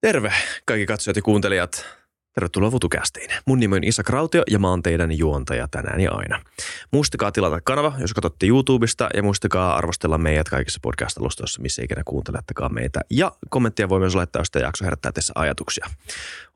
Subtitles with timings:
[0.00, 0.32] Terve
[0.64, 1.86] kaikki katsojat ja kuuntelijat.
[2.34, 3.30] Tervetuloa Vutukästiin.
[3.46, 6.42] Mun nimi on Isa Krautio ja mä oon teidän juontaja tänään ja aina.
[6.90, 12.74] Muistakaa tilata kanava, jos katsotte YouTubesta ja muistakaa arvostella meidät kaikissa podcast-alustoissa, missä ikinä kuuntelettekaan
[12.74, 13.00] meitä.
[13.10, 15.86] Ja kommenttia voi myös laittaa, jos tämä jakso herättää tässä ajatuksia.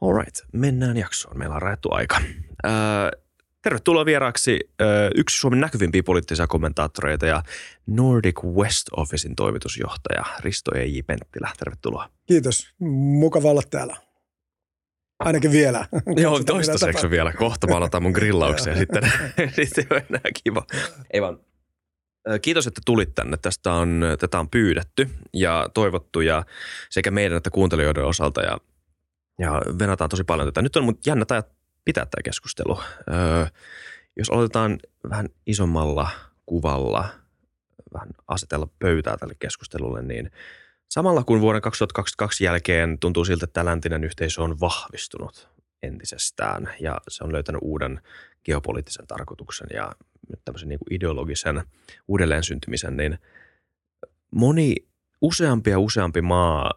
[0.01, 1.39] Alright, mennään jaksoon.
[1.39, 2.21] Meillä on rajattu aika.
[2.65, 2.73] Öö,
[3.65, 4.61] tervetuloa vieraaksi
[5.15, 7.43] yksi Suomen näkyvimpiä poliittisia kommentaattoreita ja
[7.87, 10.99] Nordic West Officein toimitusjohtaja Risto E.J.
[11.07, 11.51] Penttilä.
[11.59, 12.09] Tervetuloa.
[12.27, 12.75] Kiitos.
[13.19, 13.97] Mukava olla täällä.
[15.19, 15.87] Ainakin vielä.
[16.23, 17.33] Joo, toistaiseksi vielä.
[17.33, 19.03] Kohta aloitan mun grillauksia ja sitten,
[19.57, 20.67] sitten on enää kiva.
[21.13, 21.39] Ei vaan.
[22.43, 23.37] Kiitos, että tulit tänne.
[23.37, 26.45] Tästä on, tätä on pyydetty ja toivottu ja
[26.91, 28.59] sekä meidän että kuuntelijoiden osalta ja,
[29.39, 30.63] ja venataan tosi paljon tätä.
[30.63, 32.79] Nyt on mun jännä ajat pitää tämä keskustelu.
[33.13, 33.47] Öö,
[34.17, 34.79] jos aloitetaan
[35.11, 36.11] vähän isommalla
[36.47, 37.09] kuvalla,
[37.95, 40.31] vähän asetella pöytää tälle keskustelulle, niin
[40.89, 45.49] samalla kun vuoden 2022 jälkeen tuntuu siltä, että läntinen yhteisö on vahvistunut
[45.83, 48.01] entisestään ja se on löytänyt uuden
[48.45, 49.93] geopoliittisen tarkoituksen ja
[50.45, 51.63] tämmöisen niin kuin ideologisen
[52.09, 53.19] uudelleen syntymisen, niin
[54.31, 54.75] moni
[55.21, 56.71] useampi ja useampi maa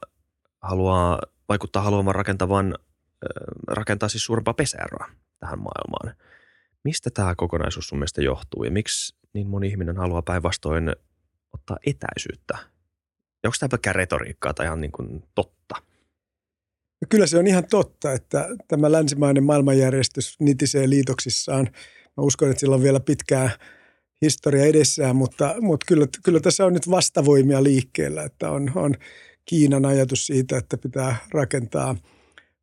[0.61, 1.19] haluaa
[1.49, 2.75] vaikuttaa haluavan rakentavan,
[3.67, 6.15] rakentaa siis suurempaa pesäeroa tähän maailmaan.
[6.83, 10.95] Mistä tämä kokonaisuus sun mielestä johtuu ja miksi niin moni ihminen haluaa päinvastoin
[11.53, 12.57] ottaa etäisyyttä?
[13.43, 15.75] Ja onko tämä pelkkää retoriikkaa tai ihan niin kuin totta?
[17.01, 21.69] Ja Kyllä se on ihan totta, että tämä länsimainen maailmanjärjestys nitisee liitoksissaan.
[22.17, 23.49] Mä uskon, että sillä on vielä pitkää
[24.21, 28.95] historia edessään, mutta, mutta kyllä, kyllä tässä on nyt vastavoimia liikkeellä, että on, on
[29.45, 31.95] Kiinan ajatus siitä, että pitää rakentaa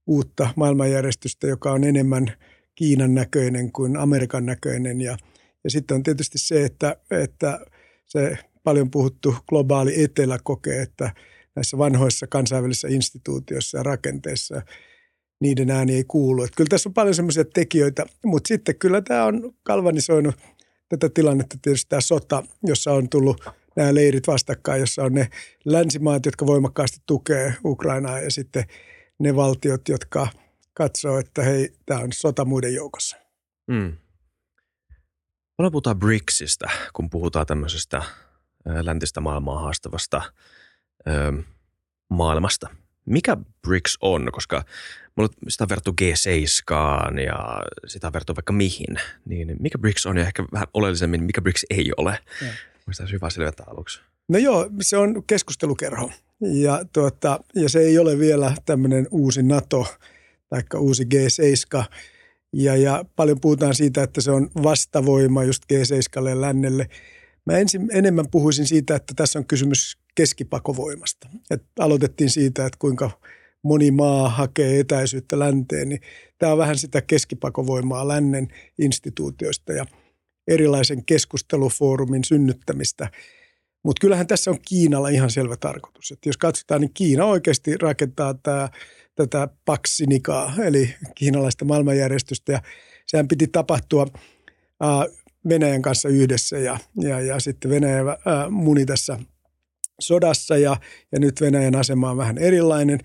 [0.07, 2.33] uutta maailmanjärjestystä, joka on enemmän
[2.75, 5.01] Kiinan näköinen kuin Amerikan näköinen.
[5.01, 5.17] Ja,
[5.65, 7.61] ja sitten on tietysti se, että, että
[8.07, 11.15] se paljon puhuttu globaali etelä kokee, että
[11.57, 14.63] näissä vanhoissa kansainvälisissä instituutioissa ja rakenteissa
[15.41, 16.43] niiden ääni ei kuulu.
[16.43, 20.35] Että kyllä tässä on paljon semmoisia tekijöitä, mutta sitten kyllä tämä on galvanisoinut
[20.89, 23.45] tätä tilannetta tietysti tämä sota, jossa on tullut
[23.77, 25.29] nämä leirit vastakkain, jossa on ne
[25.65, 28.65] länsimaat, jotka voimakkaasti tukee Ukrainaa ja sitten
[29.19, 30.29] ne valtiot, jotka
[30.75, 33.17] katsoo, että hei, tämä on sota muiden joukossa.
[33.67, 33.97] Mm.
[35.57, 38.03] Paljon puhutaan BRICSistä, kun puhutaan tämmöisestä
[38.83, 40.23] läntistä maailmaa haastavasta
[41.09, 41.43] ö,
[42.11, 42.69] maailmasta.
[43.07, 44.29] Mikä BRICS on?
[44.33, 44.65] Koska
[45.17, 49.01] mulla sitä on verrattu G7 ja sitä on verrattu vaikka mihin.
[49.25, 52.19] Niin mikä BRICS on ja ehkä vähän oleellisemmin, mikä BRICS ei ole?
[52.43, 52.53] Joo.
[52.87, 54.01] Mielestäni hyvä selventää aluksi.
[54.29, 56.11] No joo, se on keskustelukerho
[56.41, 59.87] ja, tuota, ja se ei ole vielä tämmöinen uusi NATO
[60.49, 61.85] tai uusi G7.
[62.53, 66.89] Ja, ja paljon puhutaan siitä, että se on vastavoima just G7 ja lännelle.
[67.47, 71.29] Mä ensin, enemmän puhuisin siitä, että tässä on kysymys keskipakovoimasta.
[71.51, 73.11] Et aloitettiin siitä, että kuinka
[73.63, 76.01] moni maa hakee etäisyyttä länteen, niin
[76.39, 79.85] tämä on vähän sitä keskipakovoimaa lännen instituutioista ja
[80.49, 83.09] erilaisen keskustelufoorumin synnyttämistä.
[83.85, 86.13] Mutta kyllähän tässä on Kiinalla ihan selvä tarkoitus.
[86.13, 88.69] Et jos katsotaan, niin Kiina oikeasti rakentaa tää,
[89.15, 92.53] tätä paksinikaa, eli kiinalaista maailmanjärjestystä.
[92.53, 92.63] Ja
[93.07, 94.07] sehän piti tapahtua
[94.81, 95.07] ää,
[95.49, 99.19] Venäjän kanssa yhdessä ja, ja, ja sitten Venäjä ää, muni tässä
[100.01, 100.77] sodassa ja,
[101.13, 103.01] ja nyt Venäjän asema on vähän erilainen.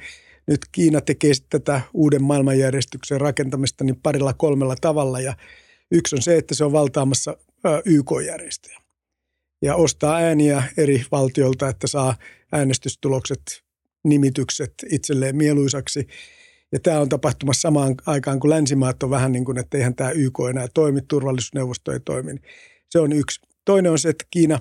[0.48, 5.34] Nyt Kiina tekee tätä uuden maailmanjärjestyksen rakentamista niin parilla kolmella tavalla ja
[5.92, 7.38] yksi on se, että se on valtaamassa
[7.86, 8.79] YK-järjestöjä
[9.62, 12.16] ja ostaa ääniä eri valtiolta, että saa
[12.52, 13.42] äänestystulokset,
[14.04, 16.08] nimitykset itselleen mieluisaksi.
[16.72, 20.12] Ja tämä on tapahtumassa samaan aikaan, kun länsimaat on vähän niin kuin, että eihän tämä
[20.12, 22.36] YK enää toimi, turvallisuusneuvosto ei toimi.
[22.90, 23.42] Se on yksi.
[23.66, 24.60] Toinen on se, että Kiina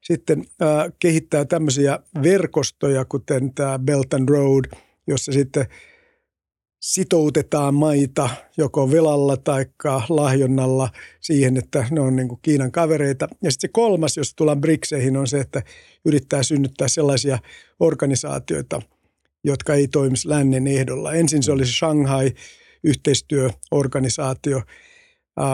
[0.00, 4.64] sitten äh, kehittää tämmöisiä verkostoja, kuten tämä Belt and Road,
[5.06, 5.66] jossa sitten
[6.82, 9.66] sitoutetaan maita joko velalla tai
[10.08, 10.88] lahjonnalla
[11.20, 13.28] siihen, että ne on niin Kiinan kavereita.
[13.42, 15.62] Ja sitten se kolmas, jos tullaan BRICSeihin, on se, että
[16.04, 17.38] yrittää synnyttää sellaisia
[17.80, 18.82] organisaatioita,
[19.44, 21.12] jotka ei toimisi lännen ehdolla.
[21.12, 24.62] Ensin se oli Shanghai-yhteistyöorganisaatio,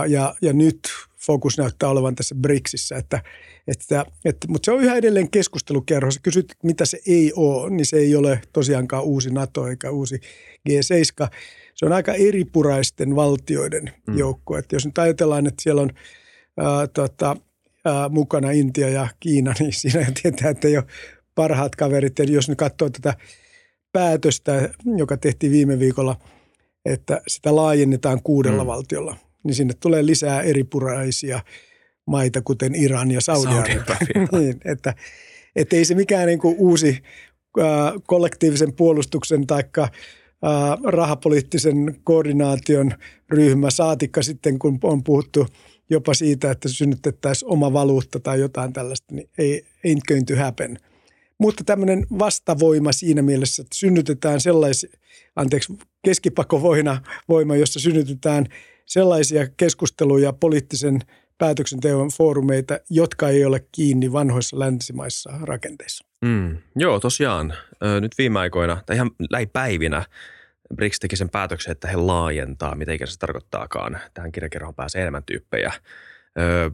[0.08, 0.80] ja, ja nyt
[1.26, 3.22] fokus näyttää olevan tässä BRICSissä, että,
[3.68, 6.10] että, että, mutta se on yhä edelleen keskustelukerho.
[6.10, 10.20] Sä kysyt, mitä se ei ole, niin se ei ole tosiaankaan uusi NATO eikä uusi
[10.68, 11.28] G7.
[11.74, 14.18] Se on aika eripuraisten valtioiden Mm.
[14.18, 14.58] joukko.
[14.58, 15.90] Että jos nyt ajatellaan, että siellä on
[16.56, 17.36] ää, tota,
[17.84, 20.84] ää, mukana Intia ja Kiina, niin siinä jo tietää, että ei ole
[21.34, 22.20] parhaat kaverit.
[22.20, 23.14] Eli jos nyt katsoo tätä
[23.92, 26.16] päätöstä, joka tehtiin viime viikolla,
[26.84, 28.66] että sitä laajennetaan kuudella Mm.
[28.68, 31.40] valtiolla, niin sinne tulee lisää eripuraisia
[32.06, 33.84] maita, kuten Iran ja Saudi-Arabia.
[33.84, 34.28] Saudi-Arabia.
[34.40, 34.94] niin, että,
[35.56, 37.02] että ei se mikään niin kuin uusi
[38.06, 39.62] kollektiivisen puolustuksen tai
[40.84, 42.92] rahapoliittisen koordinaation
[43.30, 45.46] ryhmä, saatikka sitten kun on puhuttu
[45.90, 50.78] jopa siitä, että synnytettäisiin oma valuutta tai jotain tällaista, niin ei, ain't going to happen.
[51.38, 54.90] Mutta tämmöinen vastavoima siinä mielessä, että synnytetään sellaisia,
[55.36, 58.46] anteeksi, keskipakovoina voima, jossa synnytetään
[58.88, 61.00] sellaisia keskusteluja poliittisen
[61.38, 66.04] päätöksenteon foorumeita, jotka ei ole kiinni vanhoissa länsimaissa rakenteissa.
[66.24, 67.54] Mm, joo, tosiaan.
[68.00, 70.04] Nyt viime aikoina, tai ihan lähipäivinä,
[70.74, 73.98] BRICS teki sen päätöksen, että he laajentaa, mitä ikinä se tarkoittaakaan.
[74.14, 75.72] Tähän kirjakerhoon pääsee enemmän tyyppejä.
[76.38, 76.70] Ö,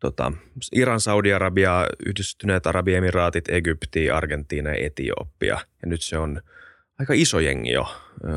[0.00, 0.32] tota,
[0.72, 5.58] Iran, Saudi-Arabia, Yhdistyneet Arabiemiraatit, Egypti, Argentiina ja Etiopia.
[5.82, 6.40] Ja nyt se on
[6.98, 7.86] aika iso jengi jo,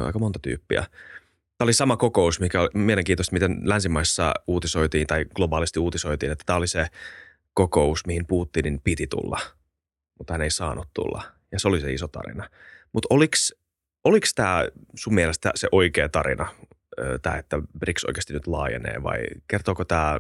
[0.06, 0.86] aika monta tyyppiä.
[1.58, 6.58] Tämä oli sama kokous, mikä oli mielenkiintoista, miten länsimaissa uutisoitiin tai globaalisti uutisoitiin, että tämä
[6.58, 6.88] oli se
[7.54, 9.40] kokous, mihin Putinin piti tulla,
[10.18, 11.24] mutta hän ei saanut tulla.
[11.52, 12.50] Ja se oli se iso tarina.
[12.94, 13.08] Mutta
[14.04, 16.48] oliko tämä sun mielestä se oikea tarina,
[17.22, 20.20] tämä, että BRICS oikeasti nyt laajenee vai kertooko tämä,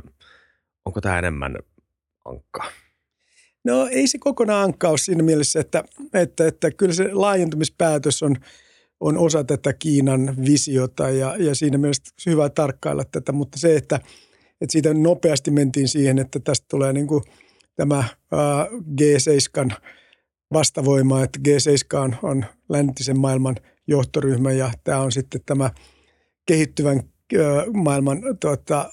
[0.85, 1.57] onko tämä enemmän
[2.25, 2.63] ankka?
[3.63, 5.83] No ei se kokonaan ankka ole siinä mielessä, että,
[6.13, 8.35] että, että kyllä se laajentumispäätös on–
[9.03, 13.95] on osa tätä Kiinan visiota ja, ja siinä mielessä hyvä tarkkailla tätä, mutta se, että,
[14.61, 17.23] että siitä nopeasti mentiin siihen, että tästä tulee niin kuin
[17.75, 18.03] tämä
[19.01, 19.75] G7
[20.53, 23.55] vastavoima, että G7 on, on läntisen maailman
[23.88, 25.71] johtoryhmä ja tämä on sitten tämä
[26.45, 27.03] kehittyvän
[27.73, 28.89] maailman tuota,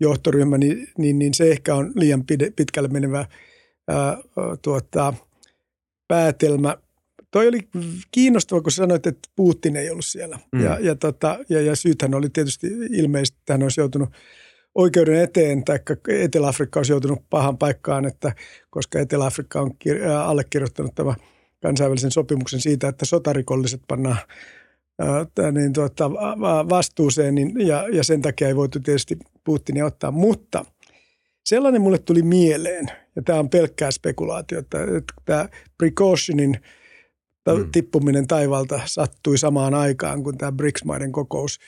[0.00, 2.24] johtoryhmä, niin, niin, niin se ehkä on liian
[2.56, 3.26] pitkälle menevä
[3.88, 4.18] ää,
[4.62, 5.14] tuota,
[6.08, 6.76] päätelmä
[7.32, 7.60] toi oli
[8.10, 10.38] kiinnostava, kun sanoit, että Putin ei ollut siellä.
[10.52, 10.64] Mm.
[10.64, 14.08] Ja, ja, tota, ja, ja syythän oli tietysti ilmeisesti, että hän olisi joutunut
[14.74, 18.32] oikeuden eteen, tai Etelä-Afrikka olisi joutunut pahan paikkaan, että
[18.70, 21.14] koska Etelä-Afrikka on kir- äh, allekirjoittanut tämän
[21.62, 24.16] kansainvälisen sopimuksen siitä, että sotarikolliset pannaan
[24.98, 26.10] ää, niin tuota,
[26.68, 30.10] vastuuseen, niin, ja, ja sen takia ei voitu tietysti Putinia ottaa.
[30.10, 30.64] Mutta
[31.44, 32.86] sellainen mulle tuli mieleen,
[33.16, 36.56] ja tämä on pelkkää spekulaatiota, että tämä precautionin–
[37.46, 37.72] mm.
[37.72, 41.58] tippuminen taivalta sattui samaan aikaan, kun tämä BRICS-maiden kokous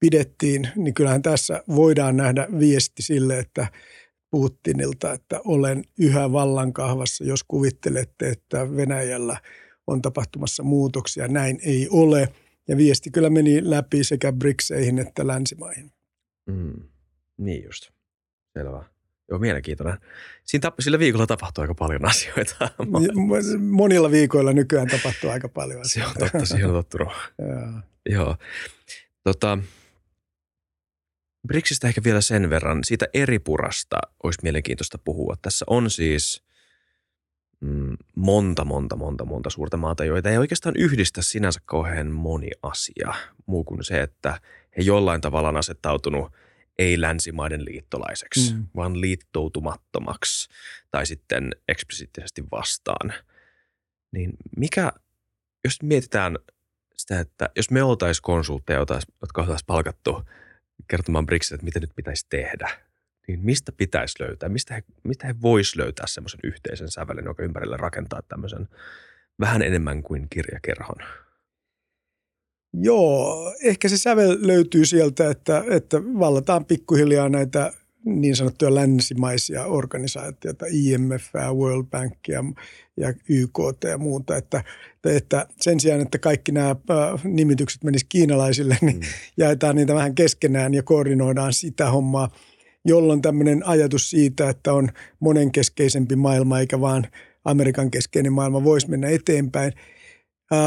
[0.00, 3.66] pidettiin, niin kyllähän tässä voidaan nähdä viesti sille, että
[4.30, 9.36] Putinilta, että olen yhä vallankahvassa, jos kuvittelette, että Venäjällä
[9.86, 11.28] on tapahtumassa muutoksia.
[11.28, 12.28] Näin ei ole.
[12.68, 15.92] Ja viesti kyllä meni läpi sekä BRICSeihin että länsimaihin.
[16.46, 16.88] Mm.
[17.36, 17.90] Niin just.
[18.52, 18.84] Selvä.
[19.28, 19.98] Joo, mielenkiintoinen.
[20.44, 22.70] Siinä sillä viikolla tapahtuu aika paljon asioita.
[23.78, 26.12] Monilla viikoilla nykyään tapahtuu aika paljon asioita.
[26.18, 27.12] Se on totta, siihen on tottunut.
[28.10, 28.36] Joo.
[29.24, 29.58] Tota,
[31.46, 32.84] Brixistä ehkä vielä sen verran.
[32.84, 35.34] Siitä eri purasta olisi mielenkiintoista puhua.
[35.42, 36.44] Tässä on siis
[37.60, 43.14] mm, monta, monta, monta, monta suurta maata, joita ei oikeastaan yhdistä sinänsä kauhean moni asia.
[43.46, 44.40] Muu kuin se, että
[44.76, 46.32] he jollain tavalla on asettautunut–
[46.78, 48.66] ei länsimaiden liittolaiseksi, mm.
[48.76, 50.48] vaan liittoutumattomaksi
[50.90, 53.12] tai sitten eksplisiittisesti vastaan.
[54.12, 54.92] Niin mikä,
[55.64, 56.38] jos mietitään
[56.96, 58.78] sitä, että jos me oltaisiin konsultteja,
[59.20, 60.22] jotka oltaisiin palkattu
[60.88, 62.70] kertomaan BRICSille, että mitä nyt pitäisi tehdä,
[63.28, 67.76] niin mistä pitäisi löytää, mistä he, mistä he vois löytää semmoisen yhteisen sävelen, joka ympärille
[67.76, 68.68] rakentaa tämmöisen
[69.40, 70.96] vähän enemmän kuin kirjakerhon?
[72.74, 77.72] Joo, ehkä se sävel löytyy sieltä, että, että vallataan pikkuhiljaa näitä
[78.04, 82.44] niin sanottuja länsimaisia organisaatioita, IMF, World Bankia
[82.96, 84.64] ja YK ja muuta, että,
[85.04, 86.76] että sen sijaan, että kaikki nämä
[87.24, 89.02] nimitykset menisivät kiinalaisille, niin mm.
[89.36, 92.28] jaetaan niitä vähän keskenään ja koordinoidaan sitä hommaa,
[92.84, 94.88] jolloin tämmöinen ajatus siitä, että on
[95.20, 97.06] monenkeskeisempi maailma eikä vaan
[97.44, 99.72] Amerikan keskeinen maailma voisi mennä eteenpäin–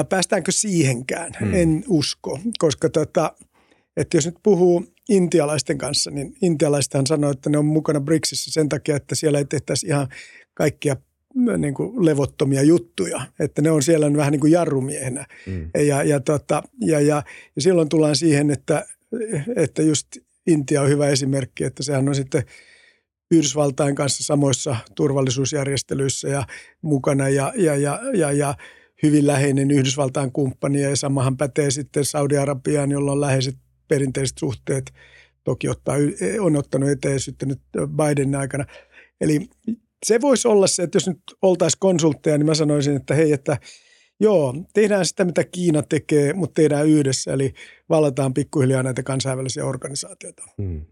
[0.10, 1.32] Päästäänkö siihenkään?
[1.40, 1.54] Hmm.
[1.54, 3.34] En usko, koska tota,
[3.98, 8.70] että jos nyt puhuu intialaisten kanssa, niin intialaisethan sanoo, että ne on mukana BRICSissa sen
[8.70, 10.08] takia, että siellä ei tehtäisi ihan
[10.54, 10.96] kaikkia
[11.58, 15.26] niin kuin levottomia juttuja, että ne on siellä vähän niin kuin jarrumiehenä.
[15.46, 15.70] Hmm.
[15.88, 17.24] Ja, ja, tota, ja, ja,
[17.56, 18.86] ja silloin tullaan siihen, että,
[19.56, 20.08] että just
[20.48, 22.44] Intia on hyvä esimerkki, että sehän on sitten
[23.32, 26.44] Yhdysvaltain kanssa samoissa turvallisuusjärjestelyissä ja
[26.82, 28.56] mukana ja, ja, ja, ja, ja
[29.04, 33.56] hyvin läheinen Yhdysvaltain kumppani ja samahan pätee sitten Saudi-Arabiaan, jolla on läheiset
[33.88, 34.94] perinteiset suhteet.
[35.44, 35.96] Toki ottaa,
[36.40, 37.62] on ottanut eteen sitten nyt
[37.96, 38.66] Bidenin aikana.
[39.22, 39.50] Eli
[40.06, 43.58] se voisi olla se, että jos nyt oltaisiin konsultteja, niin mä sanoisin, että hei, että
[44.20, 47.34] joo, tehdään sitä, mitä Kiina tekee, mutta tehdään yhdessä.
[47.34, 47.54] Eli
[47.90, 50.44] vallataan pikkuhiljaa näitä kansainvälisiä organisaatioita.
[50.62, 50.86] Hmm.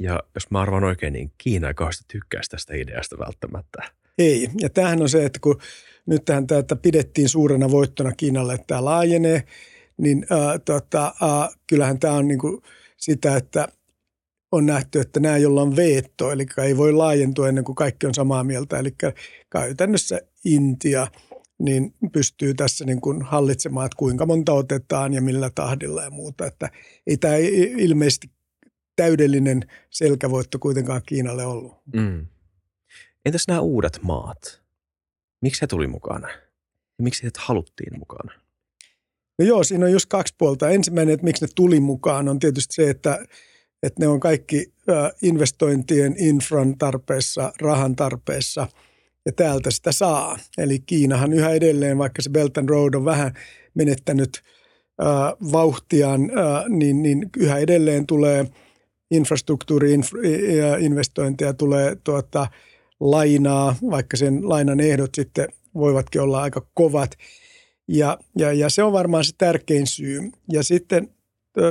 [0.00, 1.74] Ja jos mä arvan oikein, niin Kiina ei
[2.12, 3.82] tykkää tästä ideasta välttämättä.
[4.18, 4.48] Ei.
[4.60, 5.60] Ja tämähän on se, että kun
[6.06, 9.42] nyt tähän tätä pidettiin suurena voittona Kiinalle, että tämä laajenee,
[9.96, 12.62] niin äh, tota, äh, kyllähän tämä on niin kuin
[12.96, 13.68] sitä, että
[14.52, 18.14] on nähty, että nämä, joilla on veetto, eli ei voi laajentua ennen kuin kaikki on
[18.14, 18.78] samaa mieltä.
[18.78, 18.94] Eli
[19.50, 21.06] käytännössä Intia
[21.58, 26.46] niin pystyy tässä niin kuin hallitsemaan, että kuinka monta otetaan ja millä tahdilla ja muuta.
[26.46, 26.70] Että
[27.06, 27.34] ei tämä
[27.78, 28.30] ilmeisesti
[28.96, 31.74] täydellinen selkävoitto kuitenkaan Kiinalle ollut.
[31.92, 32.26] Mm.
[33.24, 34.62] Entäs nämä uudet maat?
[35.42, 36.28] Miksi he tuli mukana?
[36.98, 38.32] Ja miksi heidät haluttiin mukana?
[39.38, 40.70] No joo, siinä on just kaksi puolta.
[40.70, 43.26] Ensimmäinen, että miksi ne tuli mukaan, on tietysti se, että,
[43.82, 44.72] että ne on kaikki
[45.22, 48.66] investointien, infran tarpeessa, rahan tarpeessa
[49.26, 50.38] ja täältä sitä saa.
[50.58, 53.34] Eli Kiinahan yhä edelleen, vaikka se Belt and Road on vähän
[53.74, 54.42] menettänyt
[55.52, 56.20] vauhtiaan,
[56.68, 58.46] niin, niin yhä edelleen tulee
[59.10, 62.46] infrastruktuuri-investointeja, tulee tuota,
[63.00, 67.10] lainaa, vaikka sen lainan ehdot sitten voivatkin olla aika kovat.
[67.88, 70.30] Ja, ja, ja se on varmaan se tärkein syy.
[70.52, 71.08] Ja sitten,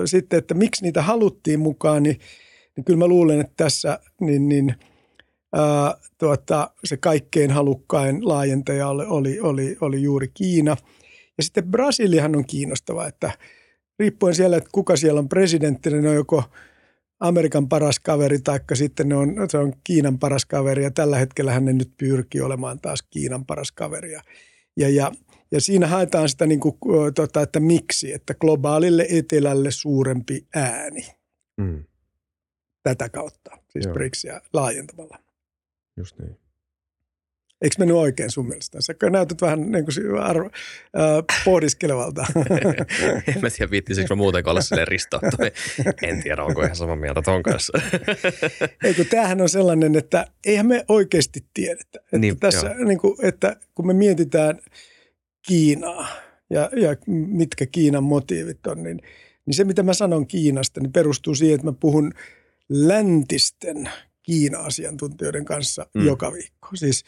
[0.06, 2.20] sitten, että miksi niitä haluttiin mukaan, niin,
[2.76, 4.76] niin kyllä mä luulen, että tässä niin, niin,
[5.54, 10.78] ää, tuota, se kaikkein halukkain laajentaja oli, oli, oli, oli juuri Kiina.
[11.38, 13.32] Ja sitten Brasiliahan on kiinnostava, että
[14.00, 16.44] riippuen siellä, että kuka siellä on presidentti, niin on joko–
[17.24, 21.52] Amerikan paras kaveri, taikka sitten ne on, se on Kiinan paras kaveri, ja tällä hetkellä
[21.52, 24.12] hän nyt pyrkii olemaan taas Kiinan paras kaveri.
[24.12, 24.22] Ja,
[24.78, 25.12] ja, ja,
[25.52, 26.76] ja siinä haetaan sitä, niin kuin,
[27.16, 31.08] tota, että miksi, että globaalille etelälle suurempi ääni.
[31.58, 31.84] Mm.
[32.84, 33.94] Tätä kautta, siis Joo.
[33.94, 35.18] BRICSia laajentamalla.
[35.98, 36.43] Just niin.
[37.64, 38.82] Eikö mennyt oikein sun mielestä?
[38.82, 42.26] Sä näytät vähän niin kuin arvo, äh, pohdiskelevalta.
[43.36, 45.46] en mä tiedä, viittisikö mä muuten olla silleen ristautua.
[46.02, 47.74] En tiedä, onko ihan samaa mieltä ton kanssa.
[48.84, 52.00] Eikö, tämähän on sellainen, että eihän me oikeasti tiedetä.
[52.00, 54.60] Että, niin, tässä, niin kuin, että kun me mietitään
[55.48, 56.08] Kiinaa
[56.50, 59.02] ja, ja mitkä Kiinan motiivit on, niin,
[59.46, 62.14] niin se mitä mä sanon Kiinasta, niin perustuu siihen, että mä puhun
[62.70, 63.90] läntisten
[64.24, 66.06] Kiina-asiantuntijoiden kanssa mm.
[66.06, 66.70] joka viikko.
[66.76, 67.04] Siis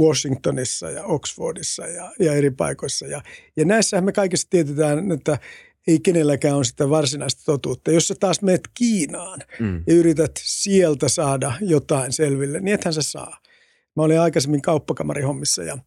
[0.00, 3.06] Washingtonissa ja Oxfordissa ja, ja eri paikoissa.
[3.06, 3.22] Ja,
[3.56, 5.38] ja näissähän me kaikissa tiedetään, että
[5.86, 7.90] ei kenelläkään ole sitä varsinaista totuutta.
[7.90, 9.82] Jos sä taas menet Kiinaan mm.
[9.86, 13.40] ja yrität sieltä saada jotain selville, niin ethän sä saa.
[13.96, 15.24] Mä olin aikaisemmin kauppakamarin
[15.66, 15.78] ja,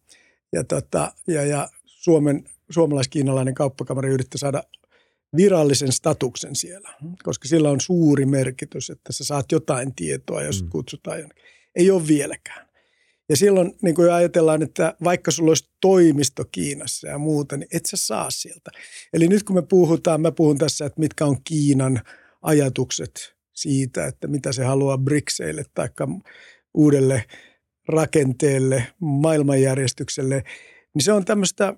[0.52, 4.62] ja, tota, ja, ja Suomen, suomalais-kiinalainen kauppakamari yritti saada
[5.36, 10.68] virallisen statuksen siellä, koska sillä on suuri merkitys, että sä saat jotain tietoa, jos mm.
[10.70, 11.30] kutsutaan.
[11.74, 12.65] Ei ole vieläkään.
[13.28, 17.86] Ja silloin niin kuin ajatellaan, että vaikka sulla olisi toimisto Kiinassa ja muuta, niin et
[17.86, 18.70] sä saa sieltä.
[19.12, 22.00] Eli nyt kun me puhutaan, mä puhun tässä, että mitkä on Kiinan
[22.42, 25.88] ajatukset siitä, että mitä se haluaa BRICSeille tai
[26.74, 27.24] uudelle
[27.88, 30.44] rakenteelle, maailmanjärjestykselle,
[30.94, 31.74] niin se on tämmöistä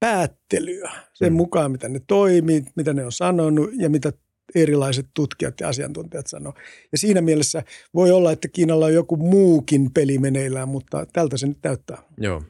[0.00, 1.36] päättelyä sen mm.
[1.36, 4.12] mukaan, mitä ne toimii, mitä ne on sanonut ja mitä
[4.54, 6.54] erilaiset tutkijat ja asiantuntijat sanoo.
[6.92, 7.62] Ja siinä mielessä
[7.94, 12.02] voi olla, että Kiinalla on joku muukin peli meneillään, mutta tältä se nyt näyttää.
[12.18, 12.42] Joo.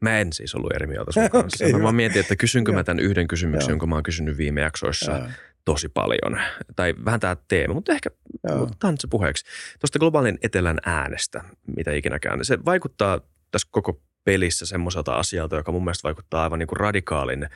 [0.00, 1.64] Mä en siis ollut eri mieltä sun kanssa.
[1.66, 4.60] okay, mä vaan mietin, että kysynkö mä tämän yhden kysymyksen, jonka mä oon kysynyt viime
[4.60, 5.30] jaksoissa ja.
[5.64, 6.40] tosi paljon.
[6.76, 8.10] Tai vähän tämä teema, mutta ehkä
[8.48, 9.44] otan se puheeksi.
[9.80, 11.44] Tuosta globaalin etelän äänestä,
[11.76, 12.44] mitä ikinäkään.
[12.44, 13.20] Se vaikuttaa
[13.50, 17.48] tässä koko pelissä semmoiselta asialta, joka mun mielestä vaikuttaa aivan niin kuin radikaalin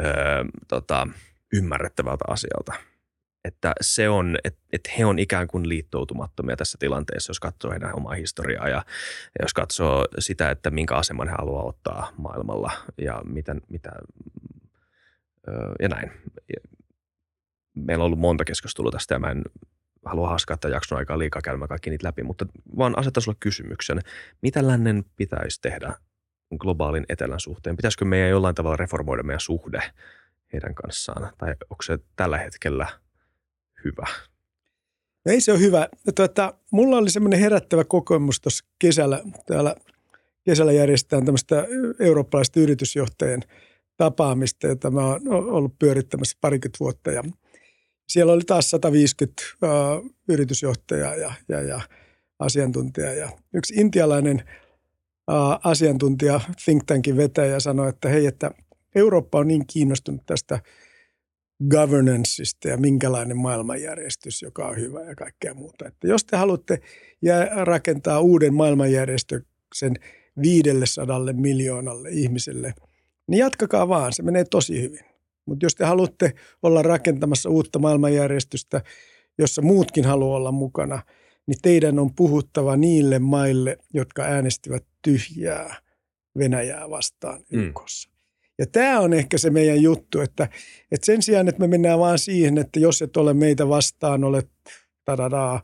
[0.00, 1.08] öö, tota,
[1.52, 2.72] ymmärrettävältä asialta–
[3.44, 7.96] että se on, että, että he on ikään kuin liittoutumattomia tässä tilanteessa, jos katsoo heidän
[7.96, 8.84] omaa historiaa ja,
[9.42, 13.92] jos katsoo sitä, että minkä aseman he haluaa ottaa maailmalla ja mitä, mitä
[15.80, 16.10] ja näin.
[17.74, 19.42] Meillä on ollut monta keskustelua tästä ja mä en
[20.04, 22.46] halua haskaa tämän jakson aikaa liikaa käymään kaikki niitä läpi, mutta
[22.78, 24.00] vaan asettaa sulle kysymyksen.
[24.42, 25.94] Mitä lännen pitäisi tehdä
[26.58, 27.76] globaalin etelän suhteen?
[27.76, 29.82] Pitäisikö meidän jollain tavalla reformoida meidän suhde
[30.52, 31.32] heidän kanssaan?
[31.38, 32.86] Tai onko se tällä hetkellä–
[33.84, 34.06] hyvä?
[35.24, 35.88] No ei se ole hyvä.
[36.14, 39.22] Tuota, mulla oli semmoinen herättävä kokemus tuossa kesällä.
[39.46, 39.76] Täällä
[40.44, 41.66] kesällä järjestetään tämmöistä
[42.00, 43.40] eurooppalaisten yritysjohtajien
[43.96, 47.10] tapaamista, jota mä oon ollut pyörittämässä parikymmentä vuotta.
[47.10, 47.22] Ja
[48.08, 51.80] siellä oli taas 150 uh, yritysjohtajaa ja, ja, ja
[52.38, 53.12] asiantuntijaa.
[53.12, 54.42] Ja yksi intialainen
[55.30, 58.50] uh, asiantuntija, think tankin vetäjä, sanoi, että hei, että
[58.94, 60.60] Eurooppa on niin kiinnostunut tästä–
[61.70, 65.86] governanceista ja minkälainen maailmanjärjestys, joka on hyvä ja kaikkea muuta.
[65.88, 66.80] Että jos te haluatte
[67.64, 69.94] rakentaa uuden maailmanjärjestyksen
[70.42, 72.74] 500 miljoonalle ihmiselle,
[73.26, 75.04] niin jatkakaa vaan, se menee tosi hyvin.
[75.46, 76.32] Mutta jos te haluatte
[76.62, 78.82] olla rakentamassa uutta maailmanjärjestystä,
[79.38, 81.02] jossa muutkin haluaa olla mukana,
[81.46, 85.76] niin teidän on puhuttava niille maille, jotka äänestivät tyhjää
[86.38, 88.08] Venäjää vastaan YKssa.
[88.08, 88.13] Mm.
[88.58, 90.48] Ja tämä on ehkä se meidän juttu, että,
[90.92, 94.50] että sen sijaan, että me mennään vaan siihen, että jos et ole meitä vastaan, olet
[95.04, 95.62] tadadaa,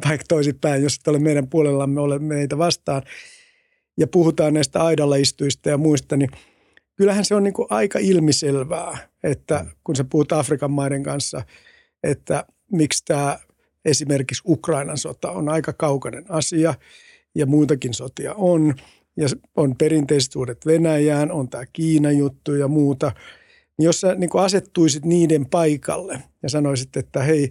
[0.00, 3.02] tai toisinpäin, jos et ole meidän puolellamme, ole meitä vastaan,
[3.98, 6.30] ja puhutaan näistä aidalla istuista ja muista, niin
[6.96, 11.42] kyllähän se on niin kuin aika ilmiselvää, että kun sä puhut Afrikan maiden kanssa,
[12.02, 13.38] että miksi tämä
[13.84, 16.74] esimerkiksi Ukrainan sota on aika kaukainen asia
[17.34, 18.74] ja muitakin sotia on.
[19.18, 23.12] Ja on perinteiset suudet Venäjään, on tämä Kiina-juttu ja muuta.
[23.78, 27.50] Niin jos sä niin asettuisit niiden paikalle ja sanoisit, että hei,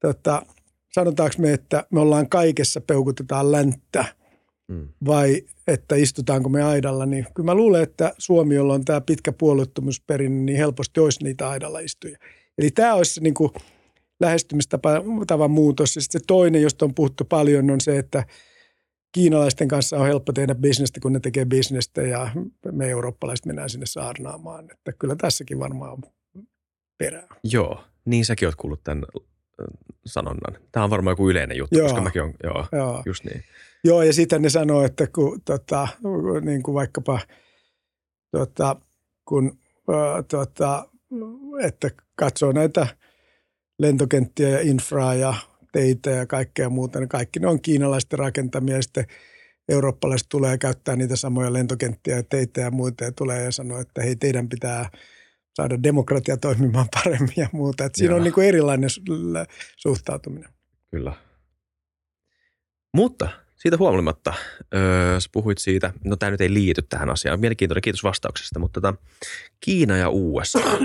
[0.00, 0.46] tota,
[0.92, 4.04] sanotaanko me, että me ollaan kaikessa, peukutetaan länttä–
[4.70, 4.88] mm.
[5.06, 9.32] vai että istutaanko me aidalla, niin kyllä mä luulen, että Suomi, jolla on tämä pitkä
[9.32, 12.18] puolueettomuusperinne, niin helposti olisi niitä aidalla istuja.
[12.58, 13.50] Eli tämä olisi niin kuin
[14.20, 15.96] lähestymistavan muutos.
[15.96, 18.24] Ja sitten se toinen, josta on puhuttu paljon, on se, että
[19.12, 22.30] kiinalaisten kanssa on helppo tehdä bisnestä, kun ne tekee bisnestä ja
[22.72, 24.70] me eurooppalaiset mennään sinne saarnaamaan.
[24.70, 26.02] Että kyllä tässäkin varmaan on
[26.98, 27.26] perää.
[27.44, 29.04] Joo, niin säkin oot kuullut tämän
[30.06, 30.62] sanonnan.
[30.72, 31.86] Tämä on varmaan joku yleinen juttu, joo.
[31.86, 33.02] koska mäkin on, joo, joo.
[33.06, 33.44] just niin.
[33.84, 35.88] Joo, ja sitten ne sanoo, että kun, tota,
[36.40, 37.20] niin kuin vaikkapa,
[38.30, 38.76] tota,
[39.24, 40.88] kun, ää, tota,
[41.60, 42.86] että katsoo näitä
[43.78, 45.34] lentokenttiä ja infraa ja
[45.72, 49.06] teitä ja kaikkea muuta, niin kaikki ne on kiinalaisten rakentamia ja sitten
[49.68, 54.02] eurooppalaiset tulee käyttää niitä samoja lentokenttiä ja teitä ja muita ja tulee ja sanoo, että
[54.02, 54.90] hei teidän pitää
[55.54, 57.84] saada demokratia toimimaan paremmin ja muuta.
[57.84, 58.90] Että siinä on niin kuin erilainen
[59.76, 60.50] suhtautuminen.
[60.90, 61.12] Kyllä.
[62.94, 64.34] Mutta siitä huolimatta,
[64.74, 68.80] öö, sä puhuit siitä, no tämä nyt ei liity tähän asiaan, mielenkiintoinen, kiitos vastauksesta, mutta
[68.80, 68.94] tota,
[69.60, 70.78] Kiina ja USA,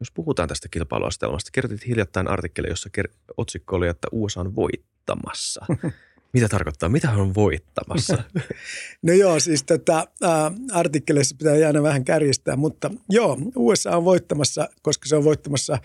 [0.00, 2.90] jos puhutaan tästä kilpailuastelmasta, kirjoitit hiljattain artikkeli, jossa
[3.36, 5.66] otsikko oli, että USA on voittamassa.
[6.32, 6.88] Mitä tarkoittaa?
[6.88, 8.22] Mitä hän on voittamassa?
[9.06, 14.68] no joo, siis tätä ää, artikkeleissa pitää jäädä vähän kärjistää, mutta joo, USA on voittamassa,
[14.82, 15.78] koska se on voittamassa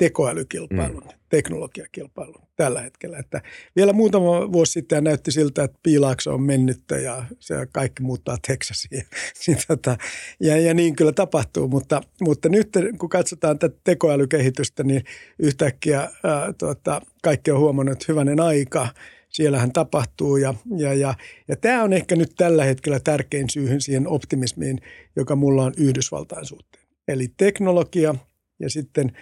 [0.00, 1.18] tekoälykilpailun, mm.
[1.28, 3.18] teknologiakilpailun tällä hetkellä.
[3.18, 3.42] Että
[3.76, 9.02] vielä muutama vuosi sitten näytti siltä, että piilaakso on mennyttä ja se kaikki muuttaa Texasiin.
[9.46, 9.96] Niin tota,
[10.40, 15.04] ja, ja niin kyllä tapahtuu, mutta, mutta nyt kun katsotaan tätä tekoälykehitystä, niin
[15.38, 18.88] yhtäkkiä ää, tuota, kaikki on huomannut, että hyvänen aika–
[19.30, 20.36] siellähän tapahtuu.
[20.36, 21.14] Ja, ja, ja,
[21.48, 24.80] ja tämä on ehkä nyt tällä hetkellä tärkein syy siihen optimismiin,
[25.16, 26.84] joka mulla on Yhdysvaltain suhteen.
[27.08, 28.14] Eli teknologia
[28.60, 29.12] ja sitten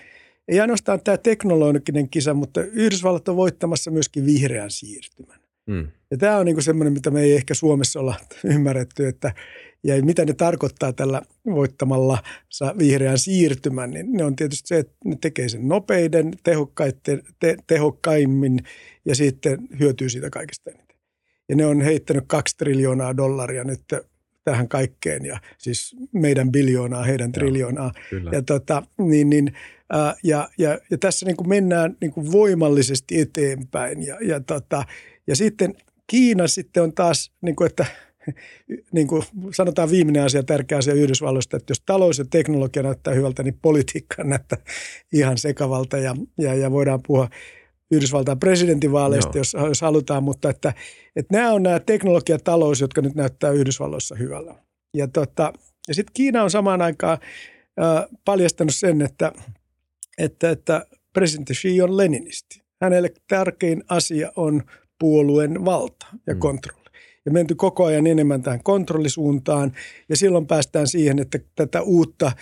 [0.48, 5.40] ei ainoastaan tämä teknologinen kisa, mutta Yhdysvallat on voittamassa myöskin vihreän siirtymän.
[5.66, 5.88] Mm.
[6.10, 8.14] Ja tämä on niin semmoinen, mitä me ei ehkä Suomessa olla
[8.54, 9.32] ymmärretty, että
[9.84, 12.22] ja mitä ne tarkoittaa tällä voittamalla
[12.78, 16.32] vihreän siirtymän, niin ne on tietysti se, että ne tekee sen nopeiden,
[17.38, 18.58] te, tehokkaimmin
[19.04, 20.96] ja sitten hyötyy siitä kaikista eniten.
[21.48, 23.80] Ja ne on heittänyt kaksi triljoonaa dollaria nyt
[24.50, 27.92] tähän kaikkeen ja siis meidän biljoonaa, heidän triljoonaa.
[28.12, 29.52] Joo, ja, tota, niin, niin,
[29.90, 34.84] ää, ja, ja, ja, tässä niin kuin mennään niin kuin voimallisesti eteenpäin ja, ja, tota,
[35.26, 35.74] ja sitten
[36.06, 37.86] Kiina sitten on taas, niin kuin, että–
[38.92, 39.22] niin kuin
[39.54, 44.24] sanotaan viimeinen asia, tärkeä asia Yhdysvalloista, että jos talous ja teknologia näyttää hyvältä, niin politiikka
[44.24, 44.58] näyttää
[45.12, 47.28] ihan sekavalta ja, ja, ja voidaan puhua
[47.90, 50.74] Yhdysvaltain presidentinvaaleista, jos, jos halutaan, mutta että,
[51.16, 54.54] että nämä on nämä teknologia ja talous, jotka nyt näyttää Yhdysvalloissa hyvällä.
[54.94, 55.52] Ja, tota,
[55.88, 57.18] ja sitten Kiina on samaan aikaan
[57.80, 59.32] äh, paljastanut sen, että,
[60.18, 62.62] että, että presidentti Xi on leninisti.
[62.80, 64.62] Hänelle tärkein asia on
[64.98, 66.40] puolueen valta ja mm.
[66.40, 66.88] kontrolli
[67.28, 69.72] ja menty koko ajan enemmän tähän kontrollisuuntaan.
[70.08, 72.32] Ja silloin päästään siihen, että tätä uutta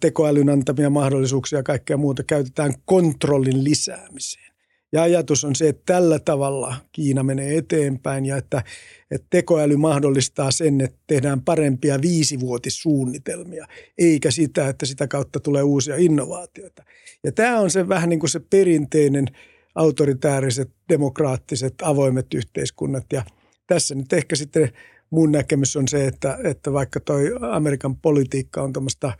[0.00, 4.49] tekoälyn antamia mahdollisuuksia ja kaikkea muuta käytetään kontrollin lisäämiseen.
[4.92, 8.62] Ja ajatus on se, että tällä tavalla Kiina menee eteenpäin ja että,
[9.10, 13.66] että tekoäly mahdollistaa sen, että tehdään parempia viisivuotissuunnitelmia,
[13.98, 16.84] eikä sitä, että sitä kautta tulee uusia innovaatioita.
[17.24, 19.26] Ja tämä on se vähän niin kuin se perinteinen
[19.74, 23.24] autoritääriset, demokraattiset, avoimet yhteiskunnat ja–
[23.74, 24.72] tässä nyt ehkä sitten
[25.10, 29.12] mun näkemys on se, että, että vaikka toi Amerikan politiikka on tuommoista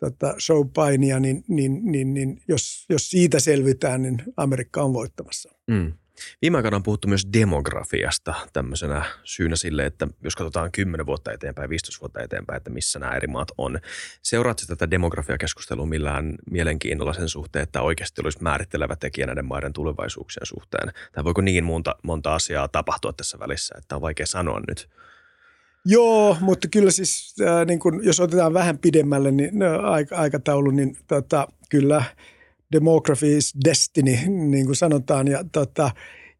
[0.00, 5.54] tota showpainia, niin, niin, niin, niin jos, jos siitä selvitään, niin Amerikka on voittamassa.
[5.66, 5.92] Mm.
[6.42, 11.70] Viime aikoina on puhuttu myös demografiasta tämmöisenä syynä sille, että jos katsotaan 10 vuotta eteenpäin,
[11.70, 13.78] 15 vuotta eteenpäin, että missä nämä eri maat on.
[14.22, 20.46] Seuraatko tätä demografiakeskustelua millään mielenkiinnolla sen suhteen, että oikeasti olisi määrittelevä tekijä näiden maiden tulevaisuuksien
[20.46, 20.92] suhteen?
[21.12, 24.88] Tai voiko niin monta, monta asiaa tapahtua tässä välissä, että on vaikea sanoa nyt?
[25.84, 29.66] Joo, mutta kyllä siis äh, niin kun, jos otetaan vähän pidemmälle niin, no,
[30.10, 32.04] aikataulu, niin tota, kyllä–
[32.72, 35.28] demography is destiny, niin kuin sanotaan.
[35.28, 35.90] Ja, tota,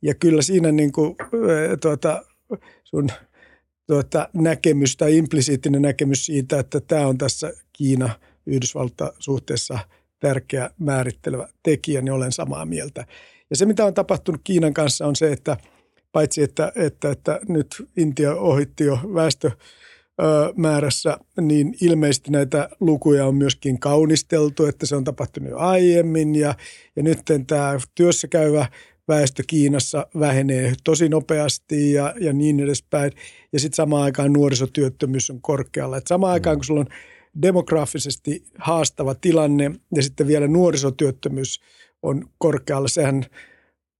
[0.03, 1.16] ja kyllä siinä niin kuin,
[1.83, 2.24] tuota,
[2.85, 3.09] sun
[3.87, 8.11] tuota, näkemys tai implisiittinen näkemys siitä, että tämä on tässä Kiina
[8.46, 9.79] Yhdysvalta suhteessa
[10.20, 13.07] tärkeä määrittelevä tekijä, niin olen samaa mieltä.
[13.50, 15.57] Ja se, mitä on tapahtunut Kiinan kanssa, on se, että
[16.12, 19.51] paitsi että, että, että nyt Intia ohitti jo väestö
[20.57, 26.55] määrässä, niin ilmeisesti näitä lukuja on myöskin kaunisteltu, että se on tapahtunut jo aiemmin ja,
[26.96, 28.66] ja nyt tämä työssä käyvä
[29.09, 33.12] väestö Kiinassa vähenee tosi nopeasti ja, ja niin edespäin.
[33.53, 35.96] Ja sitten samaan aikaan nuorisotyöttömyys on korkealla.
[35.96, 36.87] Et samaan aikaan, kun sulla on
[37.42, 41.61] demografisesti haastava tilanne ja sitten vielä nuorisotyöttömyys
[42.03, 43.25] on korkealla, sehän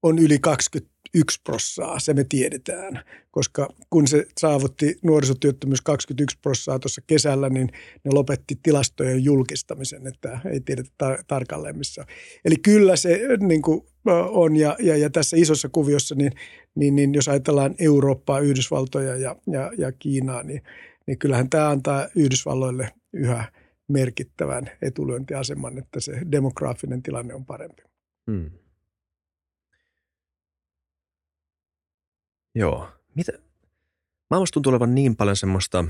[0.03, 6.79] on yli 20 yksi prossaa, se me tiedetään, koska kun se saavutti nuorisotyöttömyys 21 prossaa
[6.79, 7.68] tuossa kesällä, niin
[8.05, 12.07] ne lopetti tilastojen julkistamisen, että ei tiedetä tar- tarkalleen missä.
[12.44, 13.81] Eli kyllä se niin kuin
[14.29, 16.33] on ja, ja, ja tässä isossa kuviossa, niin,
[16.75, 20.62] niin, niin jos ajatellaan Eurooppaa, Yhdysvaltoja ja, ja, ja Kiinaa, niin,
[21.07, 23.44] niin kyllähän tämä antaa Yhdysvalloille yhä
[23.88, 27.83] merkittävän etulyöntiaseman, että se demograafinen tilanne on parempi.
[28.31, 28.51] Hmm.
[32.54, 32.88] Joo.
[33.14, 33.32] Mitä?
[34.30, 35.84] Maailmassa tuntuu olevan niin paljon semmoista,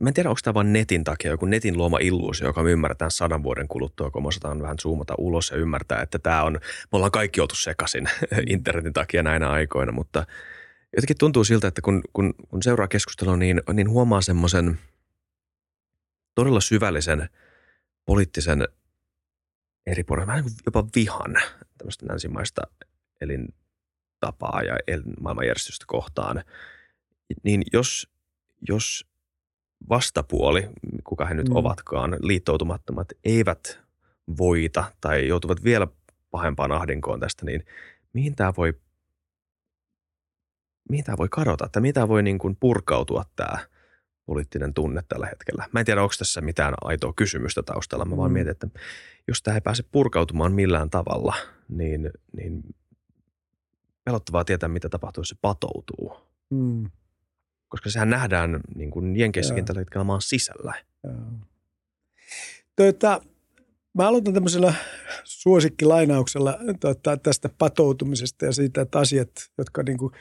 [0.00, 3.10] mä en tiedä, onko tämä vain netin takia joku netin luoma illuusio, joka me ymmärretään
[3.10, 6.60] sadan vuoden kuluttua, kun me osataan vähän zoomata ulos ja ymmärtää, että tämä on, me
[6.92, 8.08] ollaan kaikki oltu sekaisin
[8.54, 10.26] internetin takia näinä aikoina, mutta
[10.96, 14.78] jotenkin tuntuu siltä, että kun, kun, kun seuraa keskustelua, niin, niin huomaa semmoisen
[16.34, 17.28] todella syvällisen
[18.04, 18.68] poliittisen
[19.86, 21.34] eri puolella, vähän jopa vihan
[21.78, 22.62] tämmöistä länsimaista
[23.20, 23.48] elin,
[24.20, 24.76] tapaa ja
[25.20, 26.44] maailmanjärjestystä kohtaan,
[27.42, 28.08] niin jos,
[28.68, 29.06] jos
[29.88, 30.68] vastapuoli,
[31.04, 31.56] kuka he nyt mm.
[31.56, 33.80] ovatkaan, liittoutumattomat, eivät
[34.38, 35.86] voita tai joutuvat vielä
[36.30, 37.64] pahempaan ahdinkoon tästä, niin
[38.12, 38.72] mihin tämä voi,
[40.88, 43.58] mihin tämä voi kadota, että mitä voi niin kuin purkautua tämä
[44.26, 45.68] poliittinen tunne tällä hetkellä.
[45.72, 48.04] Mä en tiedä, onko tässä mitään aitoa kysymystä taustalla.
[48.04, 48.32] Mä vaan mm.
[48.32, 48.68] mietin, että
[49.28, 51.34] jos tämä ei pääse purkautumaan millään tavalla,
[51.68, 52.62] niin, niin
[54.04, 56.16] pelottavaa tietää, mitä tapahtuu, jos se patoutuu.
[56.50, 56.90] Mm.
[57.68, 60.74] Koska sehän nähdään niin kuin Jenkeissäkin tällä hetkellä maan sisällä.
[62.76, 63.20] Tuota,
[63.94, 64.74] mä aloitan tämmöisellä
[65.24, 70.12] suosikkilainauksella tuota, tästä patoutumisesta ja siitä, että asiat, jotka niin kuin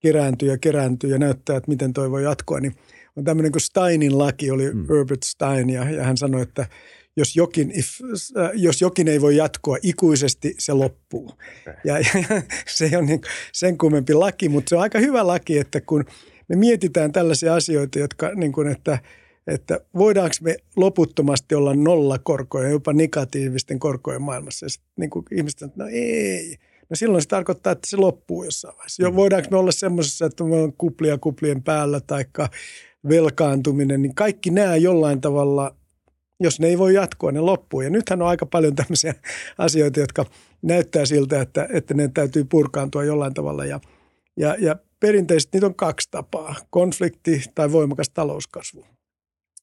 [0.00, 2.74] kerääntyy ja kerääntyy ja näyttää, että miten toi voi jatkoa, niin
[3.16, 4.86] on tämmöinen kuin Steinin laki, oli mm.
[4.88, 6.66] Herbert Stein, ja, ja hän sanoi, että
[7.16, 7.88] jos jokin, if,
[8.36, 11.32] äh, jos jokin ei voi jatkoa ikuisesti, se loppuu.
[11.84, 12.04] Ja, ja
[12.76, 13.20] se ole niin
[13.52, 16.04] sen kummempi laki, mutta se on aika hyvä laki, että kun
[16.48, 18.98] me mietitään tällaisia asioita, jotka niin kuin, että,
[19.46, 24.66] että voidaanko me loputtomasti olla nolla korkoja, jopa negatiivisten korkojen maailmassa.
[24.66, 26.56] Ja sitten niin kuin ihmiset että no ei.
[26.90, 29.02] No silloin se tarkoittaa, että se loppuu jossain vaiheessa.
[29.02, 29.16] Jo, mm.
[29.16, 32.24] voidaanko me olla semmoisessa, että me on kuplia kuplien päällä tai
[33.08, 35.74] velkaantuminen, niin kaikki nämä jollain tavalla–
[36.40, 37.80] jos ne ei voi jatkoa, ne loppuu.
[37.80, 39.14] Ja nythän on aika paljon tämmöisiä
[39.58, 40.24] asioita, jotka
[40.62, 43.64] näyttää siltä, että, että ne täytyy purkaantua jollain tavalla.
[43.64, 43.80] Ja,
[44.36, 48.86] ja, ja perinteisesti niitä on kaksi tapaa, konflikti tai voimakas talouskasvu.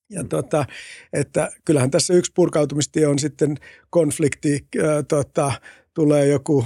[0.10, 0.30] Ja mm.
[0.30, 0.66] tota,
[1.14, 3.58] että kyllähän tässä yksi purkautumistie on sitten
[3.90, 5.52] konflikti, ää, tota,
[5.94, 6.66] tulee joku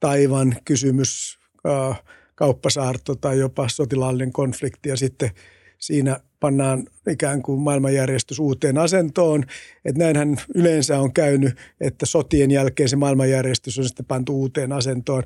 [0.00, 1.94] taivan kysymys, ää,
[2.34, 5.30] kauppasaarto tai jopa sotilaallinen konflikti ja sitten–
[5.78, 9.44] siinä pannaan ikään kuin maailmanjärjestys uuteen asentoon.
[9.84, 15.22] Että näinhän yleensä on käynyt, että sotien jälkeen se maailmanjärjestys on sitten pantu uuteen asentoon.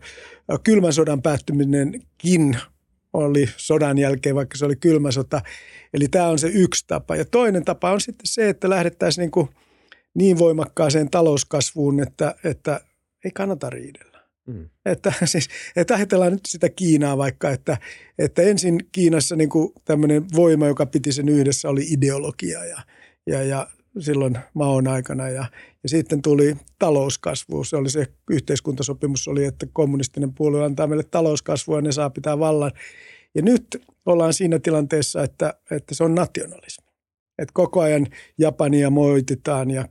[0.64, 2.56] Kylmän sodan päättyminenkin
[3.12, 5.40] oli sodan jälkeen, vaikka se oli kylmä sota.
[5.94, 7.16] Eli tämä on se yksi tapa.
[7.16, 9.48] Ja toinen tapa on sitten se, että lähdettäisiin niin, kuin
[10.14, 12.80] niin voimakkaaseen talouskasvuun, että, että
[13.24, 14.09] ei kannata riidellä.
[14.52, 14.68] Mm.
[14.84, 17.78] Että, siis, että ajatellaan nyt sitä Kiinaa vaikka, että,
[18.18, 19.50] että ensin Kiinassa niin
[19.84, 22.82] tämmöinen voima, joka piti sen yhdessä, oli ideologia ja,
[23.26, 23.66] ja, ja
[23.98, 25.28] silloin maon aikana.
[25.28, 25.46] Ja,
[25.82, 27.64] ja sitten tuli talouskasvu.
[27.64, 32.38] Se oli se yhteiskuntasopimus, oli, että kommunistinen puolue antaa meille talouskasvua ja ne saa pitää
[32.38, 32.72] vallan.
[33.34, 36.90] Ja nyt ollaan siinä tilanteessa, että, että se on nationalismi.
[37.38, 38.06] Että koko ajan
[38.38, 39.88] Japania moititaan ja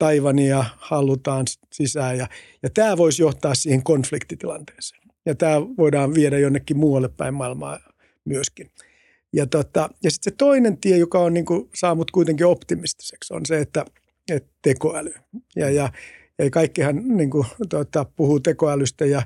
[0.00, 2.26] Taivania halutaan sisään ja,
[2.62, 5.02] ja tämä voisi johtaa siihen konfliktitilanteeseen.
[5.26, 7.78] Ja tämä voidaan viedä jonnekin muualle päin maailmaa
[8.24, 8.70] myöskin.
[9.32, 13.34] Ja, tota, ja sitten se toinen tie, joka on niin kuin, saa mut kuitenkin optimistiseksi,
[13.34, 13.84] on se, että,
[14.30, 15.12] että tekoäly.
[15.56, 15.92] Ja, ja,
[16.38, 19.22] ja kaikkihan niin kuin, tota, puhuu tekoälystä ja,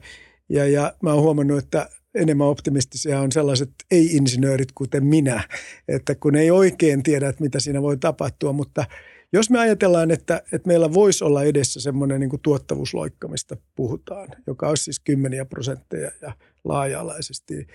[0.48, 5.48] ja, ja mä oon huomannut, että enemmän optimistisia on sellaiset ei-insinöörit kuten minä,
[5.88, 8.84] että kun ei oikein tiedä, että mitä siinä voi tapahtua, mutta–
[9.34, 14.68] Jos me ajatellaan, että, että meillä voisi olla edessä semmoinen niin tuottavuusloikka, mistä puhutaan, joka
[14.68, 16.32] olisi siis kymmeniä prosentteja ja
[16.64, 17.66] laaja-alaisesti,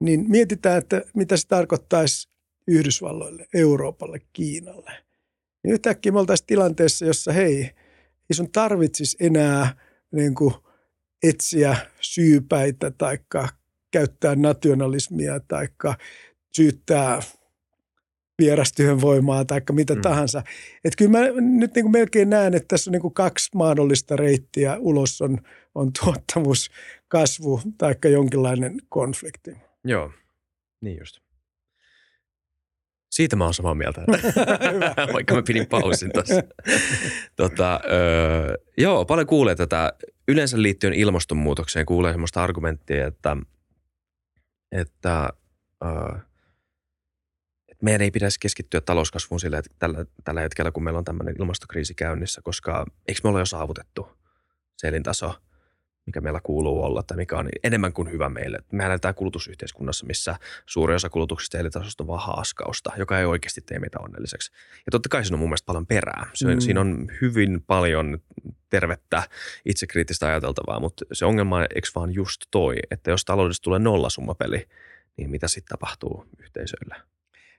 [0.00, 2.28] niin mietitään, että mitä se tarkoittaisi
[2.66, 4.90] Yhdysvalloille, Euroopalle, Kiinalle.
[5.64, 7.62] Niin yhtäkkiä me oltaisiin tilanteessa, jossa hei,
[8.30, 9.76] ei sun tarvitsisi enää
[10.12, 10.54] niin kuin
[11.22, 13.18] etsiä syypäitä tai
[13.90, 15.68] käyttää nationalismia tai
[16.56, 17.22] syyttää
[18.42, 20.00] vierastyönvoimaa tai mitä mm.
[20.00, 20.42] tahansa.
[20.84, 24.16] Että kyllä mä nyt niin kuin melkein näen, että tässä on niin kuin kaksi mahdollista
[24.16, 24.76] reittiä.
[24.78, 25.38] Ulos on,
[25.74, 26.70] on tuottavuus,
[27.08, 29.56] kasvu tai jonkinlainen konflikti.
[29.84, 30.12] Joo,
[30.80, 31.22] niin just.
[33.10, 34.00] Siitä mä oon samaa mieltä,
[35.14, 36.42] vaikka mä pidin pausin tuossa.
[37.36, 39.92] tota, öö, joo, paljon kuulee tätä.
[40.28, 43.36] Yleensä liittyen ilmastonmuutokseen kuulee sellaista argumenttia, että,
[44.72, 45.28] että
[45.84, 46.18] öö,
[47.82, 51.94] meidän ei pitäisi keskittyä talouskasvuun sillä, että tällä, tällä hetkellä, kun meillä on tämmöinen ilmastokriisi
[51.94, 54.08] käynnissä, koska eikö me ole jo saavutettu
[54.76, 55.34] se elintaso,
[56.06, 58.58] mikä meillä kuuluu olla tai mikä on enemmän kuin hyvä meille.
[58.72, 63.60] Mehän eletään kulutusyhteiskunnassa, missä suuri osa kulutuksista ja elintasosta on vaan haaskausta, joka ei oikeasti
[63.60, 64.52] tee meitä onnelliseksi.
[64.86, 66.30] Ja totta kai siinä on mun mielestä paljon perää.
[66.34, 66.60] Se, mm.
[66.60, 68.18] Siinä on hyvin paljon
[68.70, 69.22] tervettä
[69.64, 74.68] itsekriittistä ajateltavaa, mutta se ongelma on eikö vaan just toi, että jos taloudesta tulee nollasummapeli,
[75.16, 77.12] niin mitä sitten tapahtuu yhteisöille?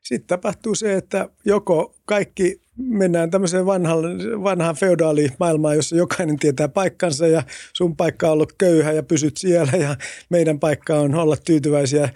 [0.04, 4.04] Sitten tapahtuu se, että joko kaikki mennään tämmöiseen vanhaan,
[4.44, 9.72] vanhaan feodaalimaailmaan, jossa jokainen tietää paikkansa ja sun paikka on ollut köyhä ja pysyt siellä
[9.72, 9.96] ja
[10.30, 12.10] meidän paikka on olla tyytyväisiä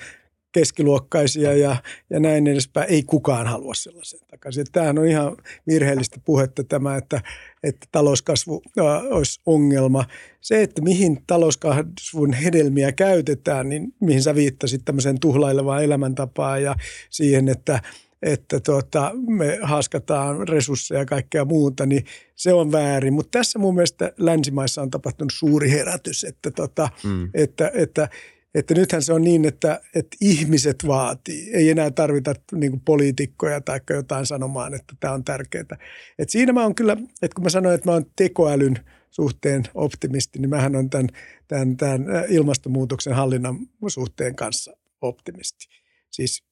[0.57, 1.75] keskiluokkaisia ja,
[2.09, 2.89] ja näin edespäin.
[2.89, 4.65] Ei kukaan halua sellaisen takaisin.
[4.71, 7.21] Tämähän on ihan virheellistä puhetta tämä, että,
[7.63, 8.61] että talouskasvu
[9.09, 10.05] olisi ongelma.
[10.41, 16.75] Se, että mihin talouskasvun hedelmiä käytetään, niin mihin sä viittasit tämmöiseen tuhlailevaan elämäntapaan ja
[17.09, 17.81] siihen, että
[18.21, 23.13] että tuota, me haaskataan resursseja ja kaikkea muuta, niin se on väärin.
[23.13, 27.29] Mutta tässä mun mielestä länsimaissa on tapahtunut suuri herätys, että, tuota, mm.
[27.33, 28.09] että, että
[28.57, 31.49] että nythän se on niin, että, että ihmiset vaatii.
[31.53, 35.77] Ei enää tarvita niin poliitikkoja tai jotain sanomaan, että tämä on tärkeää.
[36.19, 38.79] Et siinä mä oon kyllä, että kun mä sanoin, että mä oon tekoälyn
[39.11, 41.09] suhteen optimisti, niin mähän on tämän,
[41.47, 45.65] tämän, tämän ilmastonmuutoksen hallinnan suhteen kanssa optimisti.
[46.09, 46.43] Siis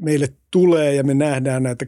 [0.00, 1.86] meille tulee ja me nähdään näitä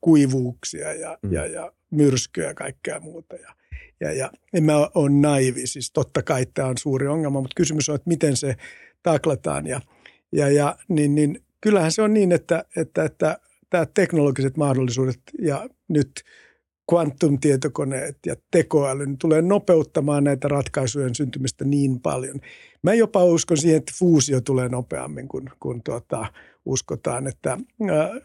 [0.00, 1.32] kuivuuksia ja, mm.
[1.32, 3.36] ja, ja myrskyjä ja kaikkea muuta.
[3.36, 3.54] Ja,
[4.00, 7.88] ja, ja en mä ole naivi, siis totta kai tämä on suuri ongelma, mutta kysymys
[7.88, 8.56] on, että miten se
[9.02, 9.66] taklataan.
[9.66, 9.80] Ja,
[10.32, 13.38] ja, ja niin, niin kyllähän se on niin, että, että, että
[13.70, 16.12] tämä teknologiset mahdollisuudet ja nyt
[16.90, 22.40] kvantumtietokoneet ja tekoäly niin tulee nopeuttamaan näitä ratkaisujen syntymistä niin paljon.
[22.82, 26.26] Mä jopa uskon siihen, että fuusio tulee nopeammin kuin, kuin tuota,
[26.64, 27.58] uskotaan, että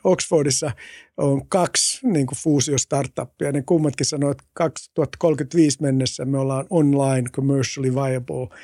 [0.03, 0.71] Oxfordissa
[1.17, 3.51] on kaksi niin kuin fuusio-startuppia.
[3.51, 8.57] Ne kummatkin sanoo, että 2035 mennessä me ollaan online commercially viable.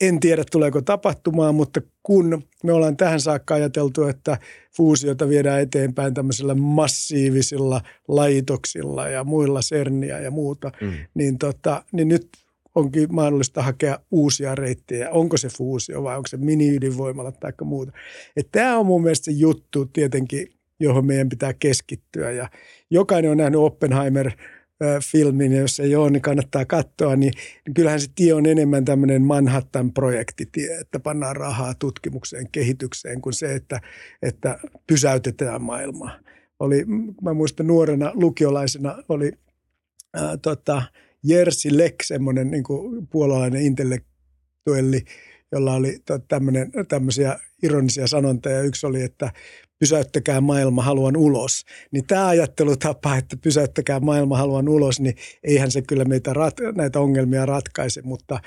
[0.00, 4.38] En tiedä, tuleeko tapahtumaan, mutta kun me ollaan tähän saakka ajateltu, että
[4.76, 10.92] fuusiota viedään eteenpäin tämmöisillä massiivisilla laitoksilla ja muilla serniä ja muuta, mm.
[11.14, 12.28] niin, tota, niin nyt
[12.74, 15.10] onkin mahdollista hakea uusia reittejä.
[15.10, 17.92] Onko se fuusio vai onko se mini-ydinvoimala tai muuta.
[18.52, 20.46] Tämä on mun mielestä se juttu tietenkin,
[20.80, 22.30] johon meidän pitää keskittyä.
[22.30, 22.50] Ja
[22.90, 24.30] jokainen on nähnyt Oppenheimer
[25.12, 27.32] filmin, ja jos ei ole, niin kannattaa katsoa, niin,
[27.66, 33.54] niin kyllähän se tie on enemmän tämmöinen Manhattan-projektitie, että pannaan rahaa tutkimukseen, kehitykseen, kuin se,
[33.54, 33.80] että,
[34.22, 36.18] että pysäytetään maailmaa.
[36.60, 36.84] Oli,
[37.22, 39.32] mä muistan nuorena lukiolaisena oli
[40.14, 40.82] ää, tota,
[41.24, 42.64] Jersi Leck, semmoinen niin
[43.10, 45.04] puolalainen intellektuelli,
[45.52, 45.98] jolla oli
[46.88, 48.62] tämmöisiä ironisia sanontoja.
[48.62, 49.32] Yksi oli, että
[49.78, 51.64] pysäyttäkää maailma, haluan ulos.
[51.90, 57.00] Niin tämä ajattelutapa, että pysäyttäkää maailma, haluan ulos, niin eihän se kyllä meitä rat- näitä
[57.00, 58.40] ongelmia ratkaise, mutta,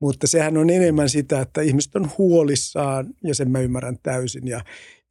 [0.00, 4.48] mutta sehän on enemmän sitä, että ihmiset on huolissaan ja sen mä ymmärrän täysin.
[4.48, 4.60] Ja,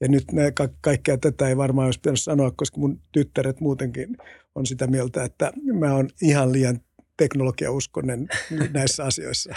[0.01, 4.17] ja nyt nää, ka- kaikkea tätä ei varmaan olisi pitänyt sanoa, koska mun tyttäret muutenkin
[4.55, 6.79] on sitä mieltä, että mä oon ihan liian
[7.17, 8.27] teknologiauskonen
[8.73, 9.53] näissä asioissa.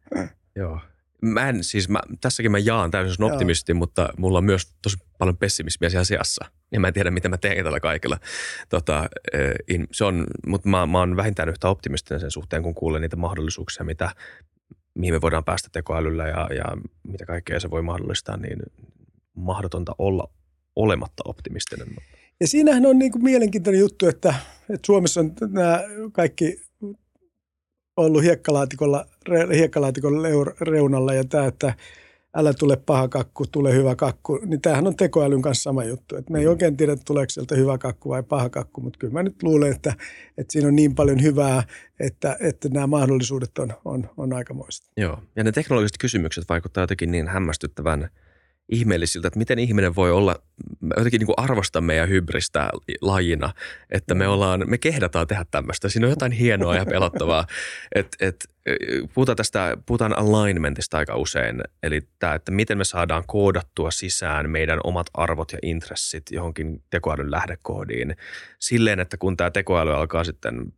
[0.56, 0.80] Joo.
[1.22, 3.78] Mä en, siis mä, tässäkin mä jaan täysin optimisti, Joo.
[3.78, 6.44] mutta mulla on myös tosi paljon pessimismiä siellä asiassa.
[6.72, 8.18] Ja mä en tiedä, mitä mä teen tällä kaikella.
[8.68, 9.08] Tota,
[9.92, 13.84] se on, mutta mä, mä oon vähintään yhtä optimistinen sen suhteen, kun kuulen niitä mahdollisuuksia,
[13.84, 14.10] mitä,
[14.94, 16.64] mihin me voidaan päästä tekoälyllä ja, ja
[17.08, 18.58] mitä kaikkea se voi mahdollistaa, niin
[19.34, 20.28] mahdotonta olla
[20.76, 21.88] olematta optimistinen.
[22.40, 24.34] Ja siinähän on niin kuin mielenkiintoinen juttu, että,
[24.70, 25.80] että Suomessa on nämä
[26.12, 26.65] kaikki
[27.96, 29.06] ollut hiekkalaatikolla,
[29.54, 30.28] hiekkalaatikolla
[30.60, 31.74] reunalla ja tämä, että
[32.36, 36.16] älä tule paha kakku, tule hyvä kakku, niin tämähän on tekoälyn kanssa sama juttu.
[36.16, 36.50] Et me ei mm.
[36.50, 39.94] oikein tiedä, tuleeko sieltä hyvä kakku vai paha kakku, mutta kyllä mä nyt luulen, että,
[40.38, 41.62] että siinä on niin paljon hyvää,
[42.00, 44.90] että, että nämä mahdollisuudet on, on, on aikamoista.
[44.96, 48.08] Joo, ja ne teknologiset kysymykset vaikuttavat jotenkin niin hämmästyttävän–
[48.68, 50.36] ihmeellisiltä, että miten ihminen voi olla,
[50.96, 53.52] jotenkin niin arvostaa meidän hybristä lajina,
[53.90, 55.88] että me, ollaan, me kehdataan tehdä tämmöistä.
[55.88, 57.46] Siinä on jotain hienoa ja pelottavaa.
[57.94, 58.48] Et, et,
[59.14, 64.80] puhutaan tästä, puhutaan alignmentista aika usein, eli tämä, että miten me saadaan koodattua sisään meidän
[64.84, 68.16] omat arvot ja intressit johonkin tekoälyn lähdekoodiin
[68.58, 70.72] silleen, että kun tämä tekoäly alkaa sitten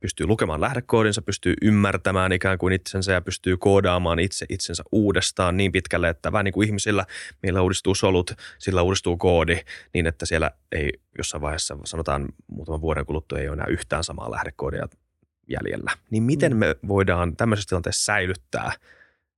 [0.00, 5.72] pystyy lukemaan lähdekoodinsa, pystyy ymmärtämään ikään kuin itsensä ja pystyy koodaamaan itse itsensä uudestaan niin
[5.72, 7.06] pitkälle, että vähän niin kuin ihmisillä
[7.42, 9.60] meillä uudistuu solut, sillä uudistuu koodi
[9.94, 14.30] niin, että siellä ei jossain vaiheessa sanotaan muutaman vuoden kuluttua ei ole enää yhtään samaa
[14.30, 14.86] lähdekoodia
[15.48, 15.90] jäljellä.
[16.10, 16.58] Niin miten mm.
[16.58, 18.72] me voidaan tämmöisessä tilanteessa säilyttää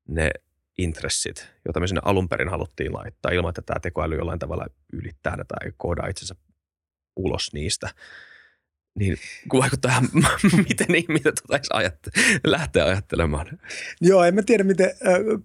[0.08, 0.30] ne
[0.78, 5.36] intressit, joita me sinne alun perin haluttiin laittaa ilman, että tämä tekoäly jollain tavalla ylittää
[5.48, 6.34] tai koodaa itsensä
[7.16, 7.88] ulos niistä–
[8.98, 9.16] niin
[9.48, 10.08] kun vaikuttaa ihan,
[10.68, 13.58] miten ihminen tuota ajatte- lähtee ajattelemaan.
[14.00, 14.90] Joo, en mä tiedä, miten,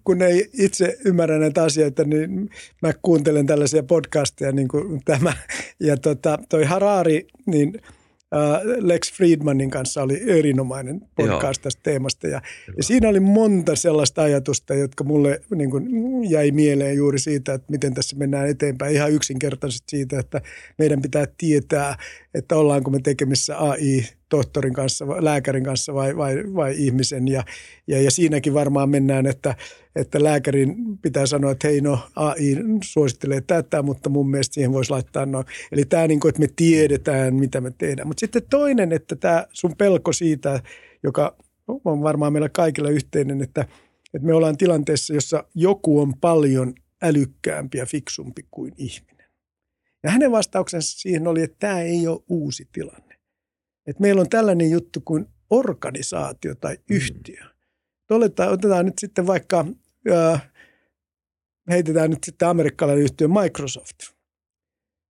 [0.04, 2.50] kun ei itse ymmärrä näitä asioita, niin
[2.82, 5.32] mä kuuntelen tällaisia podcasteja niin kuin tämä.
[5.80, 7.72] Ja tota, toi Harari, niin–
[8.78, 11.62] Lex Friedmanin kanssa oli erinomainen podcast Joo.
[11.62, 12.26] tästä teemasta.
[12.26, 12.42] Ja,
[12.76, 15.86] ja siinä oli monta sellaista ajatusta, jotka mulle niin kuin
[16.30, 18.94] jäi mieleen juuri siitä, että miten tässä mennään eteenpäin.
[18.94, 20.40] Ihan yksinkertaisesti siitä, että
[20.78, 21.96] meidän pitää tietää,
[22.34, 27.28] että ollaanko me tekemissä AI tohtorin kanssa, lääkärin kanssa vai, vai, vai ihmisen.
[27.28, 27.44] Ja,
[27.86, 29.54] ja, ja siinäkin varmaan mennään, että,
[29.96, 34.90] että lääkärin pitää sanoa, että hei no AI suosittelee tätä, mutta mun mielestä siihen voisi
[34.90, 35.44] laittaa no.
[35.72, 38.08] Eli tämä niin kuin, että me tiedetään, mitä me tehdään.
[38.08, 40.62] Mutta sitten toinen, että tämä sun pelko siitä,
[41.02, 41.36] joka
[41.84, 43.60] on varmaan meillä kaikilla yhteinen, että,
[44.14, 49.30] että me ollaan tilanteessa, jossa joku on paljon älykkäämpi ja fiksumpi kuin ihminen.
[50.02, 53.09] Ja hänen vastauksensa siihen oli, että tämä ei ole uusi tilanne
[53.90, 56.96] että meillä on tällainen juttu kuin organisaatio tai mm.
[56.96, 57.44] yhtiö.
[58.10, 59.66] Oletaan, otetaan nyt sitten vaikka,
[60.14, 60.50] ää,
[61.70, 63.96] heitetään nyt sitten amerikkalainen yhtiö Microsoft.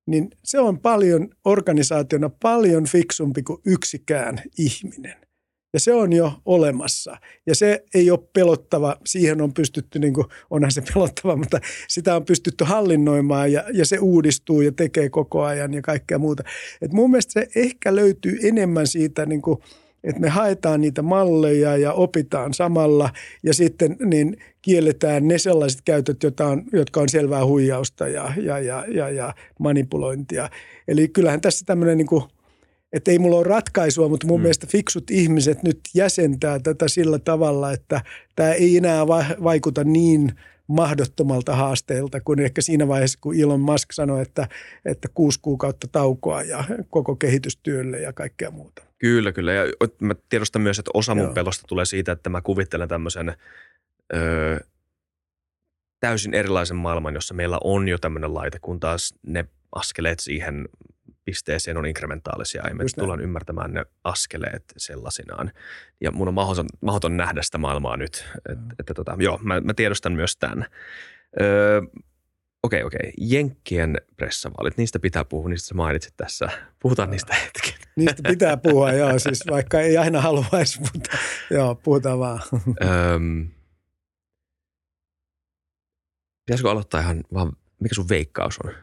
[0.06, 5.29] Niin se on paljon organisaationa paljon fiksumpi kuin yksikään ihminen.
[5.72, 7.16] Ja se on jo olemassa.
[7.46, 8.96] Ja se ei ole pelottava.
[9.06, 13.86] Siihen on pystytty, niin kuin, onhan se pelottava, mutta sitä on pystytty hallinnoimaan ja, ja
[13.86, 16.42] se uudistuu ja tekee koko ajan ja kaikkea muuta.
[16.82, 19.58] Et mun mielestä se ehkä löytyy enemmän siitä, niin kuin,
[20.04, 23.10] että me haetaan niitä malleja ja opitaan samalla
[23.42, 28.58] ja sitten niin kielletään ne sellaiset käytöt, jotka on, jotka on selvää huijausta ja, ja,
[28.58, 30.50] ja, ja, ja manipulointia.
[30.88, 32.06] Eli kyllähän tässä tämmöinen niin
[32.92, 34.42] että ei mulla ole ratkaisua, mutta mun mm.
[34.42, 38.00] mielestä fiksut ihmiset nyt jäsentää tätä sillä tavalla, että
[38.36, 39.06] tämä ei enää
[39.42, 40.32] vaikuta niin
[40.66, 44.48] mahdottomalta haasteelta kuin ehkä siinä vaiheessa, kun Elon Musk sanoi, että,
[44.84, 48.82] että kuusi kuukautta taukoa ja koko kehitystyölle ja kaikkea muuta.
[48.98, 49.52] Kyllä, kyllä.
[49.52, 49.64] Ja
[50.00, 51.34] mä tiedostan myös, että osa mun Joo.
[51.34, 53.34] pelosta tulee siitä, että mä kuvittelen tämmöisen
[54.14, 54.58] öö,
[56.00, 60.68] täysin erilaisen maailman, jossa meillä on jo tämmöinen laite, kun taas ne askeleet siihen
[61.24, 63.24] pisteeseen on inkrementaalisia ja me Just tullaan näin.
[63.24, 65.50] ymmärtämään ne askeleet sellaisinaan.
[66.00, 68.24] Ja mun on mahdoton, mahdoton nähdä sitä maailmaa nyt.
[68.48, 68.68] Et, mm.
[68.78, 70.66] että tota, joo, mä, mä tiedostan myös tämän.
[71.40, 71.80] Öö,
[72.62, 73.12] Okei, okei.
[73.18, 76.48] Jenkkien pressavaalit, niistä pitää puhua, niistä sä mainitsit tässä.
[76.82, 77.10] Puhutaan no.
[77.10, 77.74] niistä hetken.
[77.96, 81.18] Niistä pitää puhua, joo, siis vaikka ei aina haluaisi, mutta
[81.50, 82.40] joo, puhutaan vaan.
[82.84, 83.48] Öm,
[86.46, 88.74] pitäisikö aloittaa ihan vaan, mikä sun veikkaus on?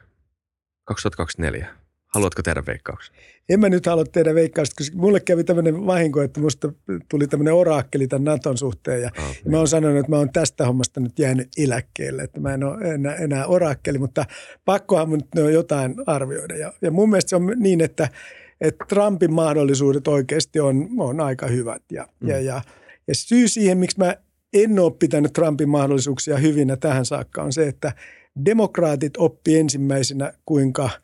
[0.84, 1.87] 2024.
[2.08, 3.16] Haluatko tehdä veikkauksen?
[3.50, 6.74] En mä nyt halua tehdä veikkausta, koska mulle kävi tämmöinen vahinko, että musta
[7.10, 9.02] tuli tämmöinen oraakkeli tämän Naton suhteen.
[9.02, 12.40] Ja, oh, ja mä oon sanonut, että mä oon tästä hommasta nyt jäänyt eläkkeelle, että
[12.40, 14.26] mä en ole enää, enää oraakkeli, mutta
[14.66, 16.56] pakkohan mun nyt jotain arvioida.
[16.58, 18.10] Ja, ja mun mielestä se on niin, että,
[18.62, 21.84] että Trumpin mahdollisuudet oikeasti on, on aika hyvät.
[21.92, 22.30] Ja, mm.
[22.30, 22.62] ja, ja,
[23.08, 24.16] ja syy siihen, miksi mä
[24.54, 27.92] en ole pitänyt Trumpin mahdollisuuksia hyvinä tähän saakka on se, että
[28.46, 30.90] demokraatit oppi ensimmäisenä, kuinka–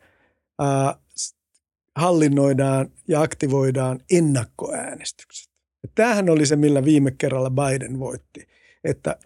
[1.96, 5.52] hallinnoidaan ja aktivoidaan ennakkoäänestykset.
[5.82, 8.48] Ja tämähän oli se, millä viime kerralla Biden voitti,
[8.84, 9.16] että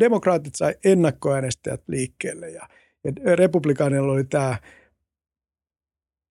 [0.00, 2.68] demokraatit sai ennakkoäänestäjät liikkeelle ja,
[3.04, 4.56] ja republikaanilla oli tämä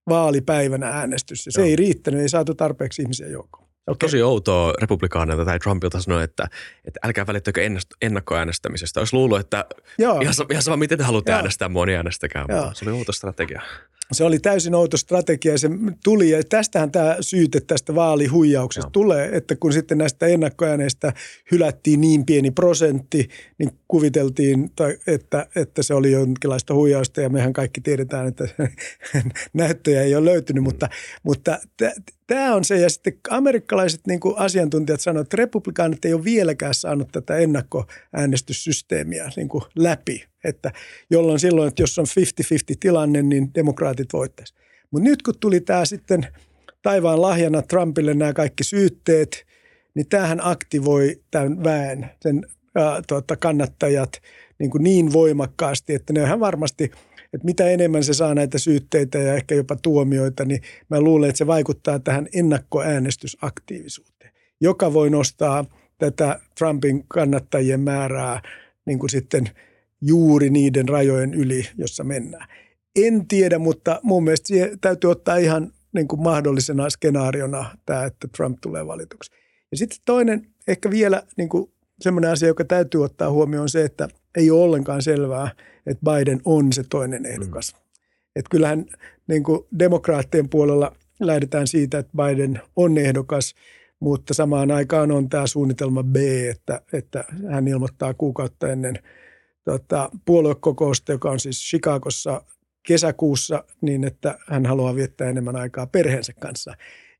[0.10, 1.68] vaalipäivänä äänestys ja se Joo.
[1.68, 3.70] ei riittänyt, ei saatu tarpeeksi ihmisiä joukkoon.
[3.88, 4.08] Okay.
[4.08, 6.48] Tosi outoa republikaanilta tai Trumpilta sanoa, että,
[6.86, 7.62] että älkää välittäkö
[8.02, 9.00] ennakkoäänestämisestä.
[9.00, 9.66] Olisi luullut, että
[9.98, 10.22] Joo.
[10.22, 11.38] Ihan, ihan sama, miten te haluatte Joo.
[11.38, 12.46] äänestää, mua niin äänestäkää.
[12.74, 13.62] Se oli outo strategia.
[14.12, 15.70] Se oli täysin outo strategia ja se
[16.04, 16.30] tuli.
[16.30, 18.92] Ja tästähän tämä syyte tästä vaalihuijauksesta Joo.
[18.92, 21.14] tulee, että kun sitten näistä ennakkoääneistä
[21.52, 24.72] hylättiin niin pieni prosentti, niin kuviteltiin,
[25.08, 28.48] että, että se oli jonkinlaista huijausta ja mehän kaikki tiedetään, että
[29.54, 30.90] näyttöjä ei ole löytynyt, mutta,
[31.24, 31.60] mutta
[32.30, 36.74] Tämä on se, ja sitten amerikkalaiset niin kuin asiantuntijat sanoivat, että republikaanit ei ole vieläkään
[36.74, 40.72] saanut tätä ennakkoäänestyssysteemiä niin kuin läpi, että
[41.10, 42.06] jolloin silloin, että jos on
[42.74, 44.54] 50-50 tilanne, niin demokraatit voittaisi.
[44.92, 46.28] Mutta nyt kun tuli tämä sitten
[46.82, 49.46] taivaan lahjana Trumpille nämä kaikki syytteet,
[49.94, 54.10] niin tämähän aktivoi tämän väen, sen ää, tuota, kannattajat
[54.60, 56.92] niin, kuin niin voimakkaasti, että ne ihan varmasti–
[57.34, 61.38] että mitä enemmän se saa näitä syytteitä ja ehkä jopa tuomioita, niin mä luulen, että
[61.38, 64.32] se vaikuttaa tähän ennakkoäänestysaktiivisuuteen,
[64.62, 65.66] joka voi nostaa
[65.98, 68.42] tätä Trumpin kannattajien määrää
[68.86, 69.50] niin kuin sitten
[70.02, 72.48] juuri niiden rajojen yli, jossa mennään.
[72.96, 78.58] En tiedä, mutta mun mielestä täytyy ottaa ihan niin kuin mahdollisena skenaariona tämä, että Trump
[78.62, 79.32] tulee valituksi.
[79.72, 81.72] Ja sitten toinen ehkä vielä niin kuin
[82.02, 85.52] semmoinen asia, joka täytyy ottaa huomioon on se, että ei ole ollenkaan selvää,
[85.86, 87.74] että Biden on se toinen ehdokas.
[87.74, 87.80] Mm.
[88.36, 88.86] Että kyllähän
[89.28, 93.56] niin kuin demokraattien puolella lähdetään siitä, että Biden on ehdokas,
[94.00, 96.16] mutta samaan aikaan on tämä suunnitelma B,
[96.50, 99.00] että, että hän ilmoittaa kuukautta ennen
[99.64, 102.42] tota, puoluekokousta, joka on siis Chicagossa
[102.88, 106.74] kesäkuussa, niin että hän haluaa viettää enemmän aikaa perheensä kanssa.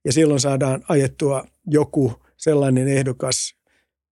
[0.06, 3.56] Ja silloin saadaan ajettua joku sellainen ehdokas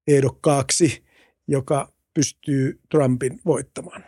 [0.08, 1.04] ehdokkaaksi,
[1.48, 4.04] joka pystyy Trumpin voittamaan.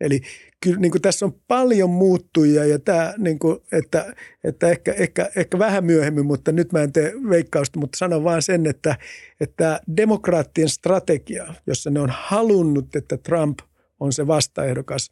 [0.00, 0.20] Eli
[0.60, 4.14] kyllä niin kuin tässä on paljon muuttujia ja tämä, niin kuin, että,
[4.44, 8.42] että ehkä, ehkä, ehkä vähän myöhemmin, mutta nyt mä en tee veikkausta, mutta sanon vaan
[8.42, 8.96] sen, että,
[9.40, 13.58] että demokraattien strategia, jossa ne on halunnut, että Trump
[14.00, 15.10] on se vastaehdokas,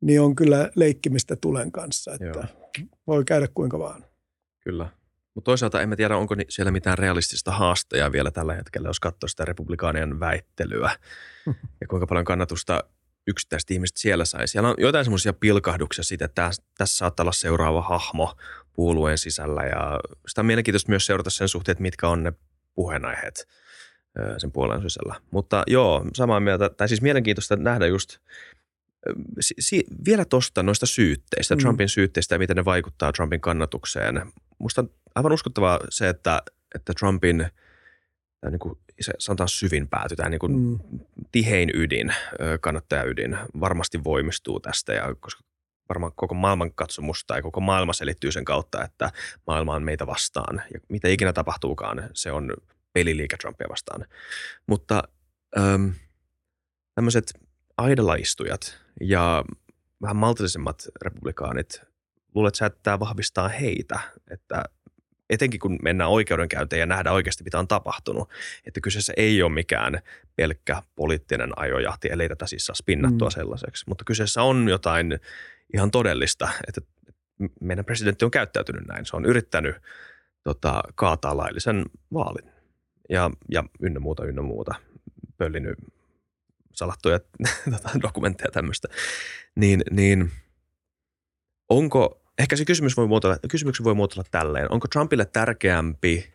[0.00, 2.44] niin on kyllä leikkimistä tulen kanssa, että Joo.
[3.06, 4.04] voi käydä kuinka vaan.
[4.60, 4.88] Kyllä.
[5.34, 9.44] Mutta toisaalta emme tiedä, onko siellä mitään realistista haasteja vielä tällä hetkellä, jos katsoo sitä
[9.44, 10.90] republikaanien väittelyä
[11.80, 12.84] ja kuinka paljon kannatusta
[13.28, 14.48] yksittäiset ihmiset siellä sai.
[14.48, 18.36] Siellä on jotain semmoisia pilkahduksia siitä, että tässä saattaa olla seuraava hahmo
[18.72, 22.32] puolueen sisällä ja sitä on mielenkiintoista myös seurata sen suhteen, että mitkä on ne
[22.74, 23.48] puheenaiheet
[24.38, 25.14] sen puolueen sisällä.
[25.30, 28.18] Mutta joo, samaa mieltä, tai siis mielenkiintoista nähdä just
[29.40, 31.58] si- si- vielä tuosta noista syytteistä, mm.
[31.58, 34.32] Trumpin syytteistä ja miten ne vaikuttaa Trumpin kannatukseen.
[34.58, 36.42] Musta on aivan uskottavaa se, että,
[36.74, 37.46] että Trumpin–
[38.50, 40.78] niin kuin, se sanotaan syvin pääty, tämä niin kuin mm.
[41.32, 42.14] tihein ydin,
[42.60, 45.42] kannattajaydin varmasti voimistuu tästä, ja koska
[45.88, 49.10] varmaan koko maailman katsomus tai koko maailma selittyy sen kautta, että
[49.46, 50.62] maailma on meitä vastaan.
[50.74, 52.52] Ja mitä ikinä tapahtuukaan, se on
[52.92, 54.04] peliliike Trumpia vastaan.
[54.66, 55.02] Mutta
[55.58, 55.92] äm,
[56.94, 57.32] tämmöiset
[57.76, 59.44] aidalaistujat ja
[60.02, 61.80] vähän maltillisemmat republikaanit,
[62.34, 64.64] luulet sä, että tämä vahvistaa heitä, että
[65.30, 68.30] etenkin kun mennään oikeudenkäyntiin ja nähdään oikeasti, mitä on tapahtunut,
[68.66, 69.98] että kyseessä ei ole mikään
[70.36, 73.32] pelkkä poliittinen ajojahti, ellei tätä siis saa spinnattua mm.
[73.32, 75.18] sellaiseksi, mutta kyseessä on jotain
[75.74, 76.80] ihan todellista, että
[77.60, 79.06] meidän presidentti on käyttäytynyt näin.
[79.06, 79.76] Se on yrittänyt
[80.44, 82.50] tota, kaataa laillisen vaalin
[83.08, 84.74] ja, ja ynnä muuta, ynnä muuta,
[85.36, 85.78] pöllinyt
[86.74, 87.20] salattuja
[87.72, 88.88] tota, dokumentteja tämmöistä,
[89.56, 90.30] niin, niin
[91.68, 94.72] onko Ehkä se kysymys voi muotoilla, kysymyksen voi muotoilla tälleen.
[94.72, 96.34] Onko Trumpille tärkeämpi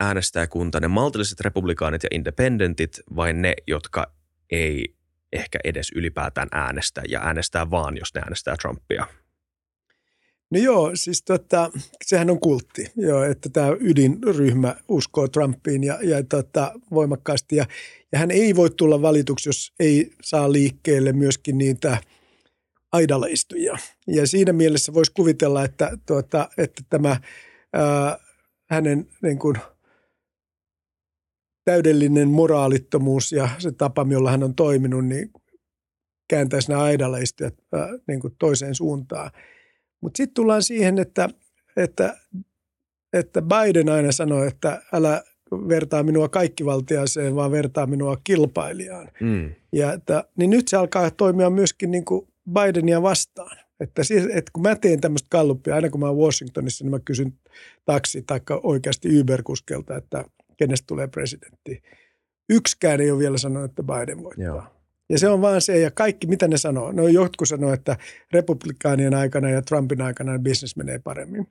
[0.00, 4.12] äänestäjäkunta ne maltilliset republikaanit ja independentit vai ne, jotka
[4.50, 4.94] ei
[5.32, 9.06] ehkä edes ylipäätään äänestä ja äänestää vaan, jos ne äänestää Trumpia?
[10.50, 11.70] No joo, siis tota,
[12.04, 17.56] sehän on kultti, joo, että tämä ydinryhmä uskoo Trumpiin ja, ja tota, voimakkaasti.
[17.56, 17.66] Ja,
[18.12, 21.98] ja hän ei voi tulla valituksi, jos ei saa liikkeelle myöskin niitä–
[22.92, 23.78] aidalaistujia.
[24.06, 27.20] Ja siinä mielessä voisi kuvitella, että, tuota, että tämä
[27.72, 28.18] ää,
[28.70, 29.56] hänen niin kuin,
[31.64, 35.30] täydellinen moraalittomuus ja se tapa, jolla hän on toiminut, niin
[36.28, 39.30] kääntäisi nämä aidalaistujat ää, niin kuin toiseen suuntaan.
[40.00, 41.28] Mutta sitten tullaan siihen, että,
[41.76, 42.16] että,
[43.12, 45.22] että Biden aina sanoi, että älä
[45.68, 49.08] vertaa minua kaikkivaltiaiseen, vaan vertaa minua kilpailijaan.
[49.20, 49.54] Mm.
[49.72, 53.56] Ja että, niin nyt se alkaa toimia myöskin niin kuin Bidenia vastaan.
[53.80, 57.00] Että, siis, että kun mä teen tämmöistä kallupia, aina kun mä oon Washingtonissa, niin mä
[57.04, 57.32] kysyn
[57.84, 60.24] taksi tai oikeasti Uber-kuskelta, että
[60.56, 61.82] kenestä tulee presidentti.
[62.48, 64.44] Yksikään ei ole vielä sanonut, että Biden voittaa.
[64.44, 64.62] Joo.
[65.08, 66.92] Ja se on vaan se, ja kaikki mitä ne sanoo.
[66.92, 67.96] No jotkut sanoo, että
[68.32, 71.46] republikaanien aikana ja Trumpin aikana business menee paremmin.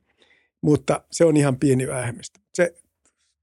[0.62, 2.40] Mutta se on ihan pieni vähemmistö.
[2.54, 2.74] Se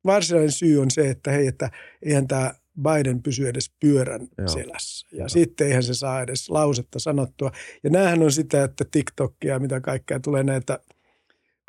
[0.07, 1.71] varsinainen syy on se, että hei, että
[2.03, 4.49] eihän tämä Biden pysyy edes pyörän Joo.
[4.49, 5.09] selässä.
[5.13, 5.29] Ja Joo.
[5.29, 7.53] sitten eihän se saa edes lausetta sanottua.
[7.85, 10.81] Ja näähän on sitä, että TikTokia ja mitä kaikkea tulee näitä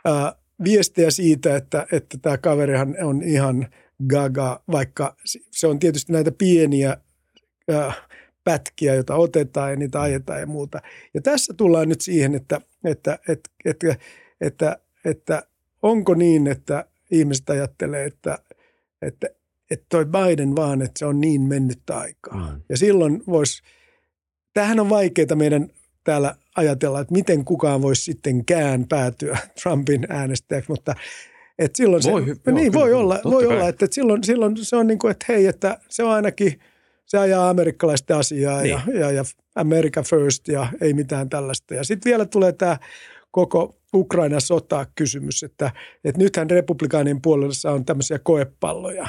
[0.06, 3.68] ää, viestejä siitä, että, että tämä kaverihan on ihan
[4.10, 5.16] gaga, vaikka
[5.52, 6.98] se on tietysti näitä pieniä
[7.72, 7.94] ää,
[8.44, 10.82] pätkiä, joita otetaan ja niitä ajetaan ja muuta.
[11.14, 13.96] Ja tässä tullaan nyt siihen, että, että, että, että,
[14.42, 15.44] että, että
[15.82, 18.40] onko niin, että ihmiset ajattelee, että,
[19.02, 19.28] että,
[19.72, 22.52] että toi Biden vaan, että se on niin mennyt aikaa.
[22.52, 22.62] Mm.
[22.70, 23.64] Ja silloin voisi,
[24.54, 25.68] tämähän on vaikeaa meidän
[26.04, 30.96] täällä ajatella, että miten kukaan voisi sittenkään päätyä Trumpin äänestäjäksi, mutta
[31.60, 33.58] että silloin Voi se, hy- joo, niin, kyllä, voi olla, voi kai.
[33.58, 36.60] olla että, että silloin, silloin se on niin kuin, että hei, että se on ainakin,
[37.06, 39.00] se ajaa amerikkalaisten asiaa ja, Niin.
[39.00, 39.24] ja, ja
[39.56, 41.74] America first ja ei mitään tällaista.
[41.74, 42.78] Ja sitten vielä tulee tämä
[43.32, 45.72] koko Ukraina sota-kysymys, että,
[46.04, 49.08] että nythän republikaanien puolella on tämmöisiä koepalloja,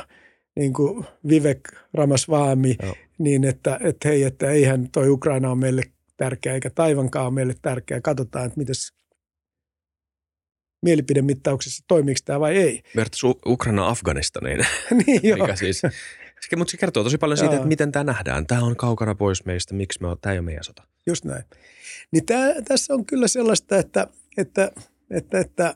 [0.58, 1.60] niin kuin Vivek
[1.94, 2.94] Ramaswamy, Joo.
[3.18, 5.82] niin että, että hei, että eihän toi Ukraina ole meille
[6.16, 8.00] tärkeä, eikä Taivankaan ole meille tärkeä.
[8.00, 8.74] Katsotaan, että miten
[10.82, 12.82] mielipidemittauksessa toimiiko tämä vai ei.
[12.96, 14.58] Vertaisi Ukraina Afganistaniin,
[15.06, 15.38] niin joo.
[15.38, 15.82] mikä siis,
[16.56, 18.46] mutta se kertoo tosi paljon siitä, että miten tämä nähdään.
[18.46, 20.82] Tämä on kaukana pois meistä, miksi me on, tämä ei ole meidän sota.
[21.06, 21.44] Just näin.
[22.10, 24.06] Niin tää, tässä on kyllä sellaista, että,
[24.36, 24.72] että,
[25.10, 25.74] että, että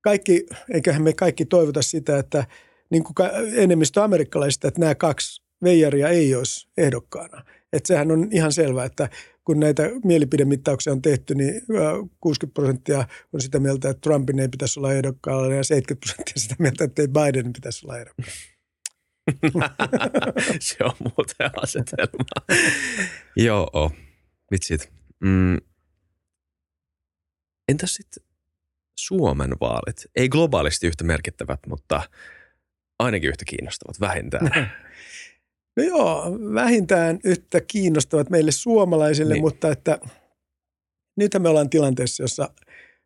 [0.00, 2.44] kaikki, eiköhän me kaikki toivota sitä, että
[2.90, 3.14] niin kuin
[3.54, 7.44] enemmistö amerikkalaisista, että nämä kaksi veijaria ei olisi ehdokkaana.
[7.72, 9.08] Että sehän on ihan selvää, että
[9.44, 14.48] kun näitä mielipidemittauksia on tehty, niin ö, 60 prosenttia on sitä mieltä, että Trumpin ei
[14.48, 18.56] pitäisi olla ehdokkaalla ja 70 prosenttia sitä mieltä, että ei Bidenin pitäisi olla ehdokkaalla.
[20.60, 22.56] se on muuten asetelma.
[23.36, 23.92] Joo,
[24.50, 24.92] vitsit.
[25.20, 25.56] Mm.
[27.68, 28.22] Entäs sitten
[28.98, 30.06] Suomen vaalit?
[30.16, 32.02] Ei globaalisti yhtä merkittävät, mutta
[32.98, 34.70] ainakin yhtä kiinnostavat vähintään.
[35.76, 36.24] No joo,
[36.54, 39.42] vähintään yhtä kiinnostavat meille suomalaisille, Niin.
[39.42, 39.98] mutta että
[41.16, 42.54] nythän me ollaan tilanteessa, jossa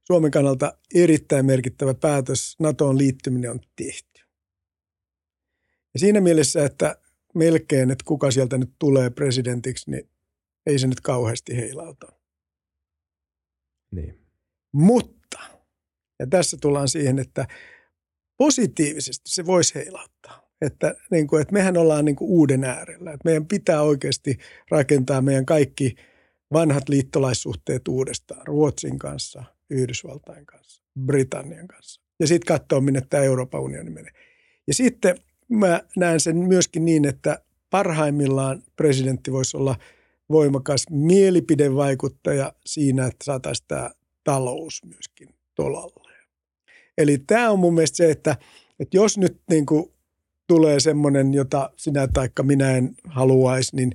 [0.07, 4.20] Suomen kannalta erittäin merkittävä päätös NATOon liittyminen on tehty.
[5.95, 6.97] Ja siinä mielessä, että
[7.34, 10.11] melkein, että kuka sieltä nyt tulee presidentiksi, niin
[10.66, 12.12] ei se nyt kauheasti heilauta.
[13.95, 14.20] niin.
[14.72, 15.38] Mutta,
[16.18, 17.47] ja tässä tullaan siihen, että
[18.41, 20.51] positiivisesti se voisi heilauttaa.
[20.61, 23.12] Että, niin kuin, että mehän ollaan niin kuin uuden äärellä.
[23.12, 24.38] Että meidän pitää oikeasti
[24.70, 25.95] rakentaa meidän kaikki
[26.53, 28.47] vanhat liittolaissuhteet uudestaan.
[28.47, 32.01] Ruotsin kanssa, Yhdysvaltain kanssa, Britannian kanssa.
[32.20, 34.12] Ja sitten katsoa, minne tämä Euroopan unioni menee.
[34.66, 35.16] Ja sitten
[35.49, 39.76] mä näen sen myöskin niin, että parhaimmillaan presidentti voisi olla
[40.30, 43.91] voimakas mielipidevaikuttaja siinä, että saataisiin tämä
[44.24, 46.00] talous myöskin tolalle.
[47.01, 48.37] Eli tämä on mun mielestä se, että,
[48.81, 49.93] että jos nyt niin kuin
[50.47, 53.93] tulee semmoinen, jota sinä taikka minä en haluaisi, niin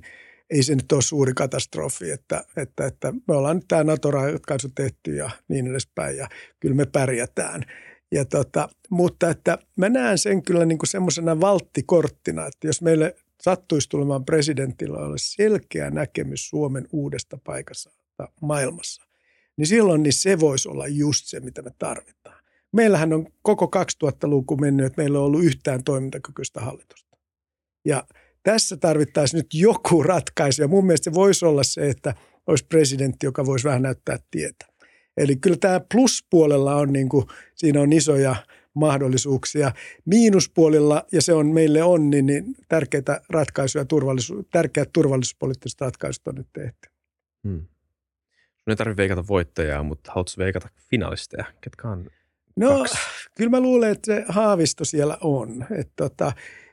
[0.50, 5.16] ei se nyt ole suuri katastrofi, että, että, että me ollaan nyt tämä NATO-ratkaisu tehty
[5.16, 6.28] ja niin edespäin ja
[6.60, 7.62] kyllä me pärjätään.
[8.12, 13.16] Ja tota, mutta että mä näen sen kyllä niin kuin semmoisena valttikorttina, että jos meille
[13.42, 17.90] sattuisi tulemaan presidentillä ole selkeä näkemys Suomen uudesta paikasta
[18.40, 19.02] maailmassa,
[19.56, 22.35] niin silloin niin se voisi olla just se, mitä me tarvitaan.
[22.72, 23.70] Meillähän on koko
[24.04, 27.16] 2000-luku mennyt, että meillä on ollut yhtään toimintakykyistä hallitusta.
[27.84, 28.06] Ja
[28.42, 32.14] tässä tarvittaisiin nyt joku ratkaisu, ja mun mielestä se voisi olla se, että
[32.46, 34.66] olisi presidentti, joka voisi vähän näyttää tietä.
[35.16, 38.36] Eli kyllä tämä pluspuolella on, niin kuin, siinä on isoja
[38.74, 39.72] mahdollisuuksia.
[40.04, 46.34] Miinuspuolella, ja se on meille on, niin, niin tärkeitä ratkaisuja, turvallisuus, tärkeät turvallisuuspoliittiset ratkaisut on
[46.34, 46.88] nyt tehty.
[47.48, 47.66] Hmm.
[48.66, 51.44] Ei tarvitse veikata voittajaa, mutta haluatko veikata finalisteja?
[51.60, 52.06] Ketkä on
[52.56, 52.96] No, kaksi?
[53.36, 55.64] kyllä mä luulen, että se haavisto siellä on.
[55.70, 56.32] Että, tota,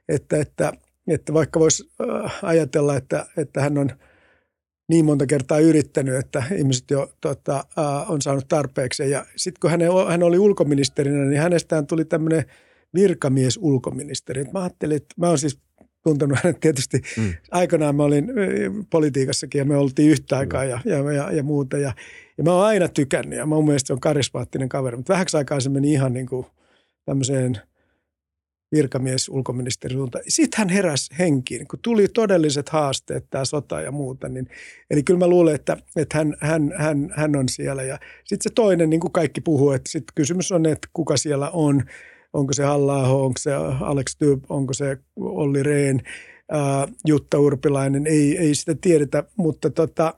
[0.10, 0.74] että, että,
[1.08, 3.90] että vaikka voisi äh, ajatella, että, että hän on
[4.90, 9.10] niin monta kertaa yrittänyt, että ihmiset jo tota, äh, on saanut tarpeeksi.
[9.10, 12.46] Ja sitten kun hän, hän oli ulkoministerinä, niin hänestään tuli tämmöinen
[12.94, 14.44] virkamies ulkoministeri.
[14.44, 15.60] Mä ajattelin, että mä oon siis
[16.04, 17.02] tuntenut hänet tietysti.
[17.18, 17.34] Mm.
[17.52, 18.34] Aikanaan mä olin
[18.90, 21.78] politiikassakin ja me oltiin yhtä aikaa ja, ja, ja, ja muuta.
[21.78, 21.94] Ja,
[22.38, 24.98] ja mä oon aina tykännyt ja mun mielestä se on karismaattinen kaveri.
[24.98, 26.46] Mutta vähäksi aikaa se meni ihan niin kuin
[27.06, 27.58] tämmöiseen
[28.72, 30.24] virkamies ulkoministerin suuntaan.
[30.28, 34.30] Sitten hän heräsi henkiin, kun tuli todelliset haasteet, tämä sota ja muuta.
[34.30, 34.48] Niin,
[34.90, 37.84] eli kyllä mä luulen, että, että hän, hän, hän, hän on siellä.
[37.84, 41.50] Ja sitten se toinen, niin kuin kaikki puhuu, että sit kysymys on, että kuka siellä
[41.50, 41.84] on.
[42.34, 46.00] Onko se halla onko se Alex Tyb, onko se Olli Rehn,
[47.06, 50.14] Jutta Urpilainen, ei, ei sitä tiedetä, mutta tota,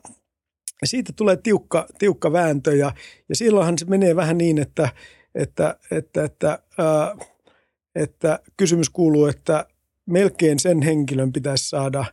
[0.85, 2.91] siitä tulee tiukka, tiukka vääntö ja,
[3.29, 4.89] ja silloinhan se menee vähän niin, että,
[5.35, 7.15] että, että, että, ää,
[7.95, 9.65] että kysymys kuuluu, että,
[10.05, 12.05] melkein sen henkilön pitäisi saada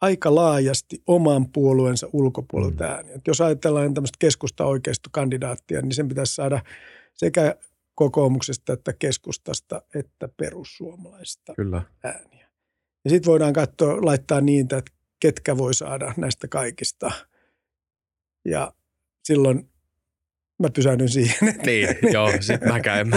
[0.00, 2.90] aika laajasti oman puolueensa ulkopuolelta mm.
[2.90, 3.20] ääniä.
[3.26, 4.64] Jos ajatellaan tämmöistä keskusta
[5.10, 6.60] kandidaattia, niin sen pitäisi saada
[7.14, 7.54] sekä
[7.94, 11.82] kokoomuksesta että keskustasta että perussuomalaisista Kyllä.
[12.04, 12.50] ääniä.
[13.04, 17.10] Ja sitten voidaan katsoa, laittaa niitä, että ketkä voi saada näistä kaikista.
[18.44, 18.72] Ja
[19.24, 19.70] silloin
[20.58, 21.60] mä pysäännyn siihen.
[21.66, 23.10] Niin, joo, sitten mä käyn.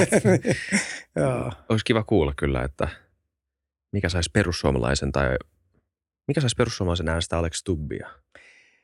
[1.69, 2.87] Olisi kiva kuulla kyllä, että
[3.91, 5.37] mikä saisi perussuomalaisen tai
[6.27, 8.09] mikä saisi perussuomalaisen äänestä Alex Stubbia?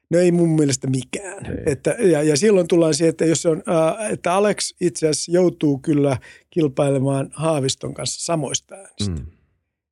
[0.09, 1.45] No ei mun mielestä mikään.
[1.65, 5.79] Että, ja, ja silloin tullaan siihen, että, jos on, äh, että Alex itse asiassa joutuu
[5.79, 6.17] kyllä
[6.49, 9.21] kilpailemaan Haaviston kanssa samoista äänistä.
[9.21, 9.25] Mm.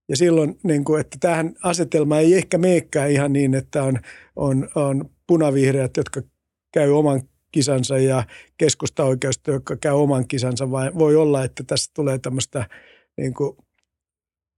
[0.09, 3.99] Ja silloin, niin kuin, että tähän asetelma ei ehkä meekään ihan niin, että on,
[4.35, 6.21] on, on punavihreät, jotka
[6.73, 8.23] käy oman kisansa ja
[8.57, 12.69] keskustaoikeusto, jotka käy oman kisansa, vai voi olla, että tässä tulee tämmöistä
[13.17, 13.57] niin kuin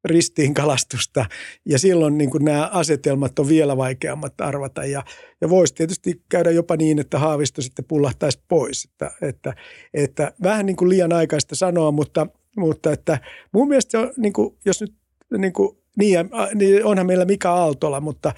[0.05, 1.25] ristiinkalastusta.
[1.65, 4.85] Ja silloin niin kuin nämä asetelmat on vielä vaikeammat arvata.
[4.85, 5.03] Ja,
[5.41, 9.53] ja voisi tietysti käydä jopa niin, että Haavisto sitten pullahtaisi pois, että, että,
[9.93, 12.27] että vähän niin kuin liian aikaista sanoa, mutta,
[12.57, 13.19] mutta että
[13.51, 14.93] mun mielestä se on, niin kuin, jos nyt
[15.37, 18.33] niin, kuin, niin, niin onhan meillä Mika Aaltola, mutta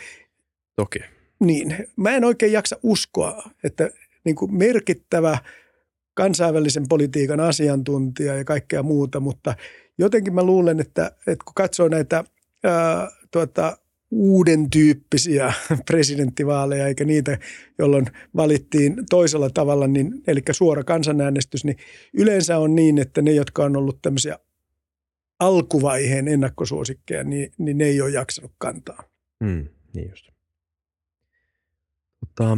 [0.75, 0.99] Toki.
[1.39, 3.89] Niin, mä en oikein jaksa uskoa, että
[4.23, 5.37] niin kuin merkittävä
[6.13, 9.55] kansainvälisen politiikan asiantuntija ja kaikkea muuta, mutta
[9.97, 12.23] jotenkin mä luulen, että, että kun katsoo näitä
[12.63, 13.77] ää, tuota,
[14.11, 15.53] uuden tyyppisiä
[15.91, 17.37] presidenttivaaleja, eikä niitä,
[17.79, 18.05] jolloin
[18.35, 21.77] valittiin toisella tavalla, niin, eli suora kansanäänestys, niin
[22.13, 24.39] yleensä on niin, että ne, jotka on ollut tämmöisiä
[25.39, 29.03] alkuvaiheen ennakkosuosikkeja, niin, niin ne ei ole jaksanut kantaa.
[29.39, 30.29] Mm, niin just.
[32.21, 32.57] Mutta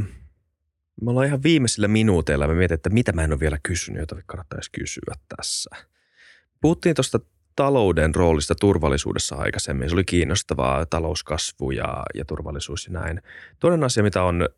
[1.01, 2.47] me ollaan ihan viimeisillä minuuteilla.
[2.47, 5.69] Mä mietin, että mitä mä en ole vielä kysynyt, jota kannattaisi kysyä tässä.
[6.61, 7.19] Puhuttiin tuosta
[7.55, 9.89] talouden roolista turvallisuudessa aikaisemmin.
[9.89, 13.21] Se oli kiinnostavaa, talouskasvu ja, ja turvallisuus ja näin.
[13.59, 14.49] Toinen asia, mitä on,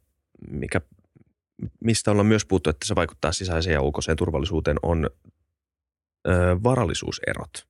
[0.50, 0.82] mikä,
[1.84, 5.10] mistä ollaan myös puhuttu, että se vaikuttaa sisäiseen ja ulkoiseen turvallisuuteen, on
[6.28, 6.32] ö,
[6.64, 7.68] varallisuuserot.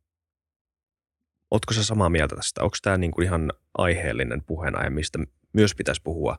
[1.52, 2.64] Oletko sä samaa mieltä tästä?
[2.64, 5.20] Onko tämä niin kuin ihan aiheellinen puheena ja mistä
[5.54, 6.38] myös pitäisi puhua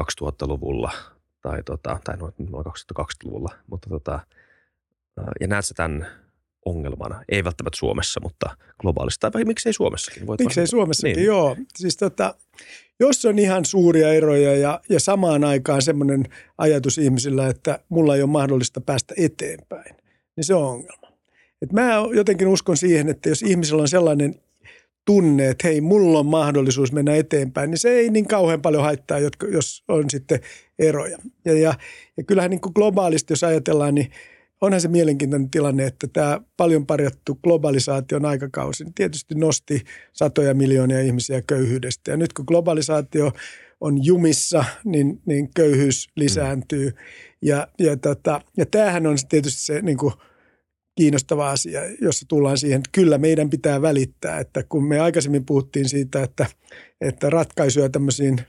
[0.00, 0.92] 2000-luvulla
[1.42, 2.34] tai, tota, tai noin
[2.66, 3.54] 2020-luvulla?
[3.66, 4.20] Mutta tota,
[5.40, 6.06] ja näet sä tämän
[6.64, 7.24] ongelmana.
[7.28, 9.30] Ei välttämättä Suomessa, mutta globaalisti.
[9.32, 10.26] Tai miksei Suomessakin?
[10.26, 10.70] Voit miksei varmaan...
[10.70, 11.26] Suomessakin, niin.
[11.26, 11.56] joo.
[11.76, 12.34] Siis tota,
[13.00, 16.24] jos on ihan suuria eroja ja, ja samaan aikaan semmoinen
[16.58, 19.96] ajatus ihmisillä, että mulla ei ole mahdollista päästä eteenpäin,
[20.36, 21.12] niin se on ongelma.
[21.62, 24.34] Et mä jotenkin uskon siihen, että jos ihmisellä on sellainen
[25.04, 29.18] tunne, että hei, mulla on mahdollisuus mennä eteenpäin, niin se ei niin kauhean paljon haittaa,
[29.52, 30.40] jos on sitten
[30.78, 31.18] eroja.
[31.44, 31.74] Ja, ja,
[32.16, 34.10] ja kyllähän niin kuin globaalisti, jos ajatellaan, niin–
[34.60, 41.42] onhan se mielenkiintoinen tilanne, että tämä paljon parjattu globalisaation aikakausi tietysti nosti satoja miljoonia ihmisiä
[41.42, 42.10] köyhyydestä.
[42.10, 43.32] Ja nyt kun globalisaatio
[43.80, 46.92] on jumissa, niin, niin köyhyys lisääntyy.
[47.42, 50.12] Ja, ja, tota, ja tämähän on tietysti se niin kuin
[51.00, 55.88] kiinnostava asia, jossa tullaan siihen, että kyllä meidän pitää välittää, että kun me aikaisemmin puhuttiin
[55.88, 56.46] siitä, että,
[57.00, 58.40] että ratkaisuja tämmöisiin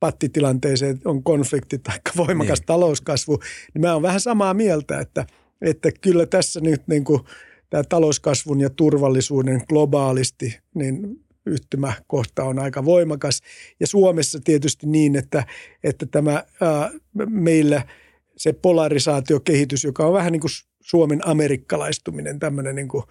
[0.00, 2.66] pattitilanteeseen on konflikti tai voimakas niin.
[2.66, 3.38] talouskasvu,
[3.74, 5.26] niin mä oon vähän samaa mieltä, että–
[5.64, 7.20] että kyllä tässä nyt niin kuin
[7.70, 13.40] tämä talouskasvun ja turvallisuuden globaalisti niin yhtymäkohta on aika voimakas.
[13.80, 15.46] Ja Suomessa tietysti niin, että,
[15.84, 16.90] että tämä ää,
[17.28, 17.82] meillä
[18.36, 20.50] se polarisaatiokehitys, joka on vähän niin kuin
[20.84, 23.04] Suomen amerikkalaistuminen, tämmöinen niin kuin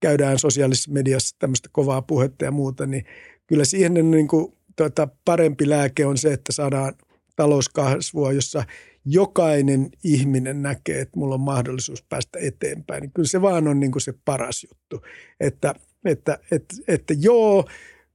[0.00, 3.04] käydään sosiaalisessa mediassa tämmöistä kovaa puhetta ja muuta, niin
[3.46, 6.94] kyllä siihen niin kuin, tuota, parempi lääke on se, että saadaan
[7.36, 8.64] talouskasvua, jossa
[9.04, 13.92] jokainen ihminen näkee, että mulla on mahdollisuus päästä eteenpäin, niin kyllä se vaan on niin
[13.92, 15.06] kuin se paras juttu.
[15.40, 17.68] Että, että, että, että joo,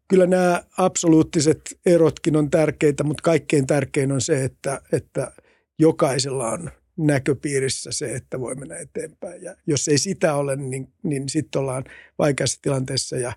[0.07, 5.31] kyllä nämä absoluuttiset erotkin on tärkeitä, mutta kaikkein tärkein on se, että, että
[5.79, 9.43] jokaisella on näköpiirissä se, että voi mennä eteenpäin.
[9.43, 11.83] Ja jos ei sitä ole, niin, niin sitten ollaan
[12.19, 13.17] vaikeassa tilanteessa.
[13.17, 13.33] Ja,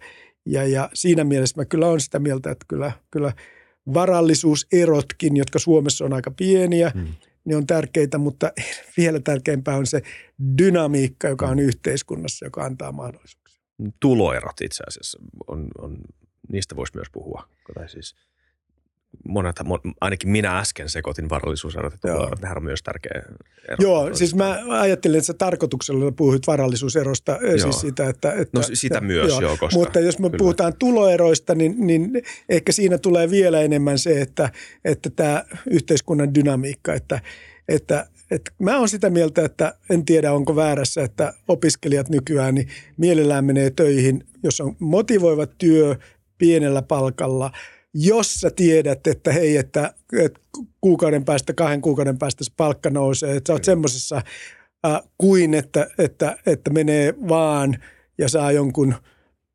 [0.46, 3.32] ja, ja siinä mielessä mä kyllä olen sitä mieltä, että kyllä, kyllä
[3.94, 8.52] varallisuuserotkin, jotka Suomessa on aika pieniä, hmm ne on tärkeitä, mutta
[8.96, 10.02] vielä tärkeämpää on se
[10.58, 13.62] dynamiikka, joka on yhteiskunnassa, joka antaa mahdollisuuksia.
[14.00, 15.98] Tuloerot itse asiassa, on, on,
[16.52, 17.48] niistä voisi myös puhua.
[17.74, 18.14] Tai siis
[19.28, 19.56] monet,
[20.00, 23.22] ainakin minä äsken sekoitin varallisuuserot ja tuloerot, nehän on myös tärkeä
[23.68, 23.76] ero.
[23.78, 27.58] Joo, siis mä ajattelin, että sä tarkoituksella puhuit varallisuuserosta, joo.
[27.58, 28.32] siis sitä, että...
[28.32, 30.38] että no sitä myös, joo, joo koska, Mutta jos me kyllä.
[30.38, 34.50] puhutaan tuloeroista, niin, niin ehkä siinä tulee vielä enemmän se, että,
[34.84, 37.20] että tämä yhteiskunnan dynamiikka, että,
[37.68, 42.68] että että mä oon sitä mieltä, että en tiedä onko väärässä, että opiskelijat nykyään niin
[42.96, 45.96] mielellään menee töihin, jos on motivoiva työ,
[46.38, 47.50] pienellä palkalla,
[47.94, 50.40] jos sä tiedät, että hei, että, että
[50.80, 54.22] kuukauden päästä, kahden kuukauden päästä se palkka nousee, että sä oot semmoisessa
[54.86, 57.76] äh, kuin, että, että, että menee vaan
[58.18, 58.94] ja saa jonkun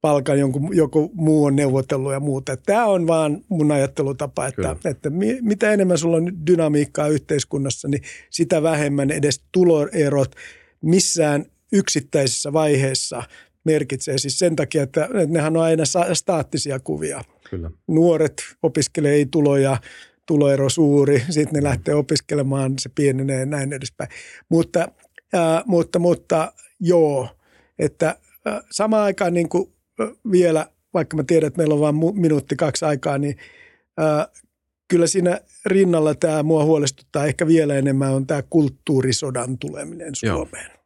[0.02, 2.58] palkan, jonkun, joku muu on neuvotellut ja muuta.
[2.58, 5.10] Tämä on vaan mun ajattelutapa, että, että
[5.42, 10.36] mitä enemmän sulla on dynamiikkaa yhteiskunnassa, niin sitä vähemmän edes tuloerot
[10.82, 13.24] missään yksittäisessä vaiheessa
[13.72, 14.18] merkitsee.
[14.18, 17.24] Siis sen takia, että nehän on aina staattisia kuvia.
[17.50, 17.72] Kyllä.
[17.88, 19.78] Nuoret opiskelee ei tuloja,
[20.26, 24.10] tuloero suuri, sitten ne lähtee opiskelemaan, se pienenee ja näin edespäin.
[24.50, 24.88] Mutta,
[25.36, 27.30] äh, mutta, mutta joo,
[27.80, 28.16] että
[28.48, 29.74] äh, samaan aikaan niin kuin
[30.32, 33.38] vielä, vaikka mä tiedän, että meillä on vain minuutti kaksi aikaa, niin
[34.00, 34.28] äh,
[34.88, 40.72] kyllä siinä rinnalla tämä mua huolestuttaa ehkä vielä enemmän on tämä kulttuurisodan tuleminen Suomeen.
[40.72, 40.84] Joo.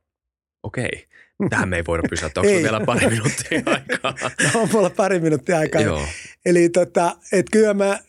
[0.64, 1.08] Okei.
[1.50, 2.42] Tähän me ei voida pysäyttää.
[2.42, 4.14] Onko vielä pari minuuttia aikaa?
[4.54, 5.82] no on mulla pari minuuttia aikaa.
[5.82, 6.02] Joo.
[6.46, 8.00] Eli tota, et kyllä mä,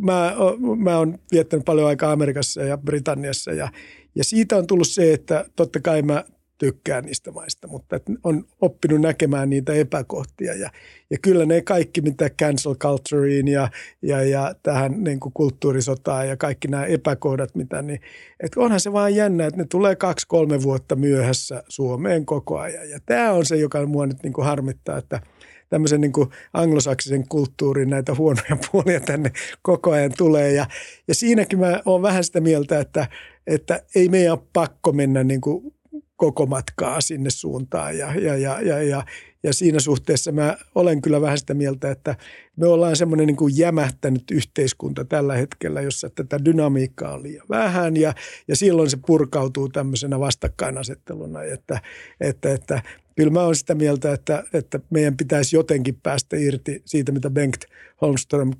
[0.00, 0.34] mä,
[0.76, 3.68] mä oon viettänyt paljon aikaa Amerikassa ja Britanniassa ja,
[4.14, 6.24] ja siitä on tullut se, että totta kai mä
[6.58, 10.54] tykkää niistä maista, mutta on oppinut näkemään niitä epäkohtia.
[10.54, 10.70] Ja,
[11.10, 13.68] ja kyllä ne kaikki, mitä cancel cultureen ja,
[14.02, 18.00] ja, ja tähän niin kuin kulttuurisotaan ja kaikki nämä epäkohdat, mitä niin,
[18.40, 22.90] että onhan se vaan jännä, että ne tulee kaksi-kolme vuotta myöhässä Suomeen koko ajan.
[22.90, 25.20] Ja tämä on se, joka mua nyt niin kuin harmittaa, että
[25.68, 29.32] tämmöisen niin kuin anglosaksisen kulttuurin näitä huonoja puolia tänne
[29.62, 30.52] koko ajan tulee.
[30.52, 30.66] Ja,
[31.08, 33.08] ja siinäkin mä oon vähän sitä mieltä, että,
[33.46, 35.74] että ei meidän ole pakko mennä niin kuin
[36.18, 37.98] koko matkaa sinne suuntaan.
[37.98, 39.04] Ja, ja, ja, ja, ja,
[39.42, 42.16] ja siinä suhteessa mä olen kyllä vähän sitä mieltä, että
[42.56, 47.96] me ollaan semmoinen niin kuin jämähtänyt yhteiskunta tällä hetkellä, jossa tätä dynamiikkaa on liian vähän
[47.96, 48.14] ja,
[48.48, 51.80] ja silloin se purkautuu tämmöisenä vastakkainasetteluna, että,
[52.20, 52.82] että, että
[53.18, 57.64] kyllä mä olen sitä mieltä, että, että meidän pitäisi jotenkin päästä irti siitä, mitä Bengt
[58.00, 58.50] Holmström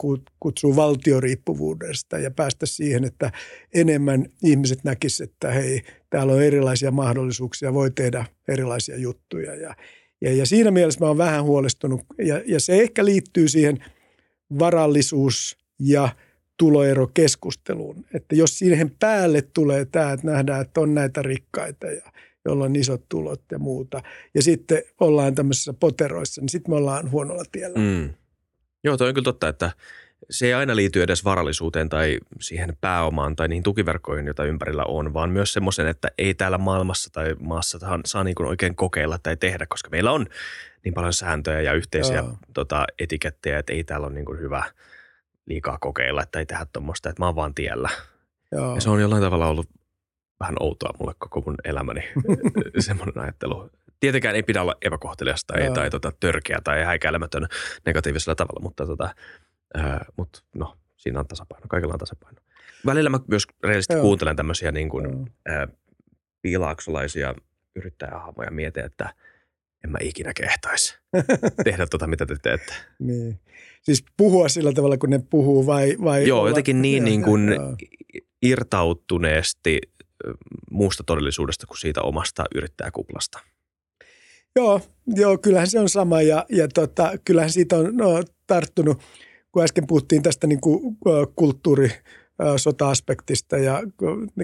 [0.41, 3.33] kutsuu valtioriippuvuudesta ja päästä siihen, että
[3.75, 9.75] enemmän ihmiset näkisivät, että hei, täällä on erilaisia mahdollisuuksia, voi tehdä erilaisia juttuja ja,
[10.21, 13.85] ja, ja siinä mielessä mä olen vähän huolestunut ja, ja se ehkä liittyy siihen
[14.59, 16.09] varallisuus- ja
[16.57, 18.05] tuloerokeskusteluun.
[18.15, 22.13] Että jos siihen päälle tulee tämä, että nähdään, että on näitä rikkaita ja
[22.45, 24.03] jolla on isot tulot ja muuta,
[24.35, 27.79] ja sitten ollaan tämmöisissä poteroissa, niin sitten me ollaan huonolla tiellä.
[27.79, 28.15] Mm.
[28.85, 29.71] Joo, toi on kyllä totta, että
[30.31, 35.15] se ei aina liity edes varallisuuteen tai siihen pääomaan tai niihin tukiverkkoihin, joita ympärillä on,
[35.15, 39.37] vaan myös semmoisen, että ei täällä maailmassa tai maassa saa, niin kuin oikein kokeilla tai
[39.37, 40.27] tehdä, koska meillä on
[40.85, 42.25] niin paljon sääntöjä ja yhteisiä
[42.55, 44.65] tota, etikettejä, että ei täällä ole niin kuin hyvä
[45.47, 47.89] liikaa kokeilla, ei tehdä tuommoista, että mä oon vaan tiellä.
[48.53, 48.75] Joo.
[48.75, 49.69] Ja se on jollain tavalla ollut
[50.41, 52.01] vähän outoa mulle koko mun elämäni
[52.79, 53.71] semmoinen ajattelu.
[54.01, 57.47] Tietenkään ei pidä olla epäkohtelias tai, tai tota, törkeä tai häikäilemätön
[57.87, 59.15] negatiivisella tavalla, mutta tota,
[59.79, 61.67] äh, mut, no, siinä on tasapaino.
[61.69, 62.41] Kaikilla on tasapaino.
[62.87, 64.03] Välillä mä myös reellisesti Joo.
[64.03, 65.69] kuuntelen tämmöisiä niin kuin, äh,
[66.43, 67.35] piilaaksolaisia
[67.77, 69.15] yrittäjähahmoja mietin, että
[69.85, 70.99] en mä ikinä kehtaisi
[71.65, 72.73] tehdä tota, mitä te teette.
[72.99, 73.41] Niin.
[73.83, 75.97] Siis puhua sillä tavalla, kun ne puhuu vai?
[76.05, 76.51] vai Joo, olla...
[76.51, 77.51] jotenkin niin, niin kuin
[78.43, 79.81] irtautuneesti
[80.71, 83.39] muusta todellisuudesta kuin siitä omasta yrittäjäkuplasta.
[84.57, 89.03] Joo, joo kyllähän se on sama ja, ja tota, kyllähän siitä on no, tarttunut,
[89.53, 90.97] kun äsken puhuttiin tästä niin kuin,
[91.37, 91.91] kulttuuri
[92.57, 93.83] sota-aspektista ja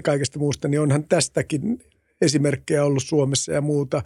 [0.03, 1.79] kaikesta muusta, niin onhan tästäkin
[2.21, 4.01] esimerkkejä ollut Suomessa ja muuta.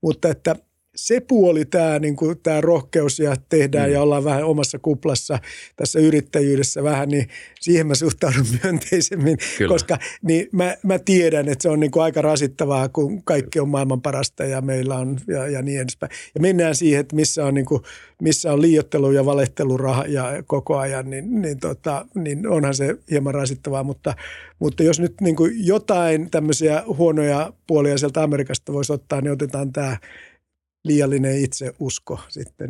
[0.00, 0.56] Mutta että
[0.96, 3.92] se puoli, tämä, niin kuin, tämä rohkeus ja tehdään mm.
[3.92, 5.38] ja ollaan vähän omassa kuplassa
[5.76, 7.28] tässä yrittäjyydessä vähän, niin
[7.60, 9.74] siihen mä suhtaudun myönteisemmin, Kyllä.
[9.74, 13.68] koska niin mä, mä tiedän, että se on niin kuin aika rasittavaa, kun kaikki on
[13.68, 16.12] maailman parasta ja meillä on ja, ja niin edespäin.
[16.34, 17.82] Ja mennään siihen, että missä on, niin kuin,
[18.22, 19.78] missä on liiottelu ja valehtelu
[20.08, 24.14] ja koko ajan, niin, niin, tota, niin onhan se hieman rasittavaa, mutta,
[24.58, 29.72] mutta jos nyt niin kuin jotain tämmöisiä huonoja puolia sieltä Amerikasta voisi ottaa, niin otetaan
[29.72, 29.96] tämä–
[30.84, 32.68] liiallinen itseusko sitten.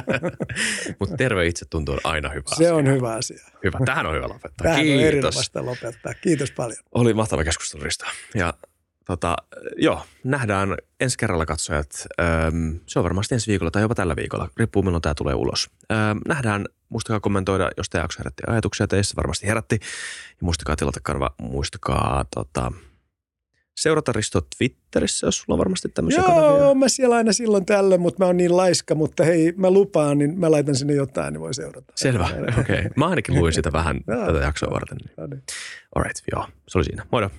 [1.00, 2.74] Mutta terve itse tuntuu aina hyvä Se asia.
[2.74, 3.44] on hyvä asia.
[3.64, 4.64] Hyvä, tähän on hyvä lopettaa.
[4.64, 5.50] Tähän Kiitos.
[5.54, 6.14] on lopettaa.
[6.14, 6.78] Kiitos paljon.
[6.94, 8.04] Oli mahtava keskustelu, Risto.
[8.34, 8.54] Ja
[9.06, 9.36] tota,
[9.76, 12.06] joo, nähdään ensi kerralla katsojat.
[12.20, 14.48] Öm, se on varmasti ensi viikolla tai jopa tällä viikolla.
[14.56, 15.70] Riippuu milloin tämä tulee ulos.
[15.92, 16.66] Öm, nähdään.
[16.88, 19.16] Muistakaa kommentoida, jos tämä jakso herätti ajatuksia teissä.
[19.16, 19.78] Varmasti herätti.
[20.30, 21.30] Ja muistakaa tilata kanava.
[21.40, 22.72] Muistakaa tota,
[23.80, 26.74] seurata Risto Twitterissä, jos sulla on varmasti tämmöisiä Joo, kanavia.
[26.74, 30.38] mä siellä aina silloin tällöin, mutta mä oon niin laiska, mutta hei, mä lupaan, niin
[30.38, 31.92] mä laitan sinne jotain, niin voi seurata.
[31.96, 32.28] Selvä,
[32.58, 32.78] okei.
[32.78, 32.90] Okay.
[32.96, 34.98] Mä ainakin luin sitä vähän tätä jaksoa varten.
[35.96, 37.06] All right, joo, se oli siinä.
[37.12, 37.30] Moido.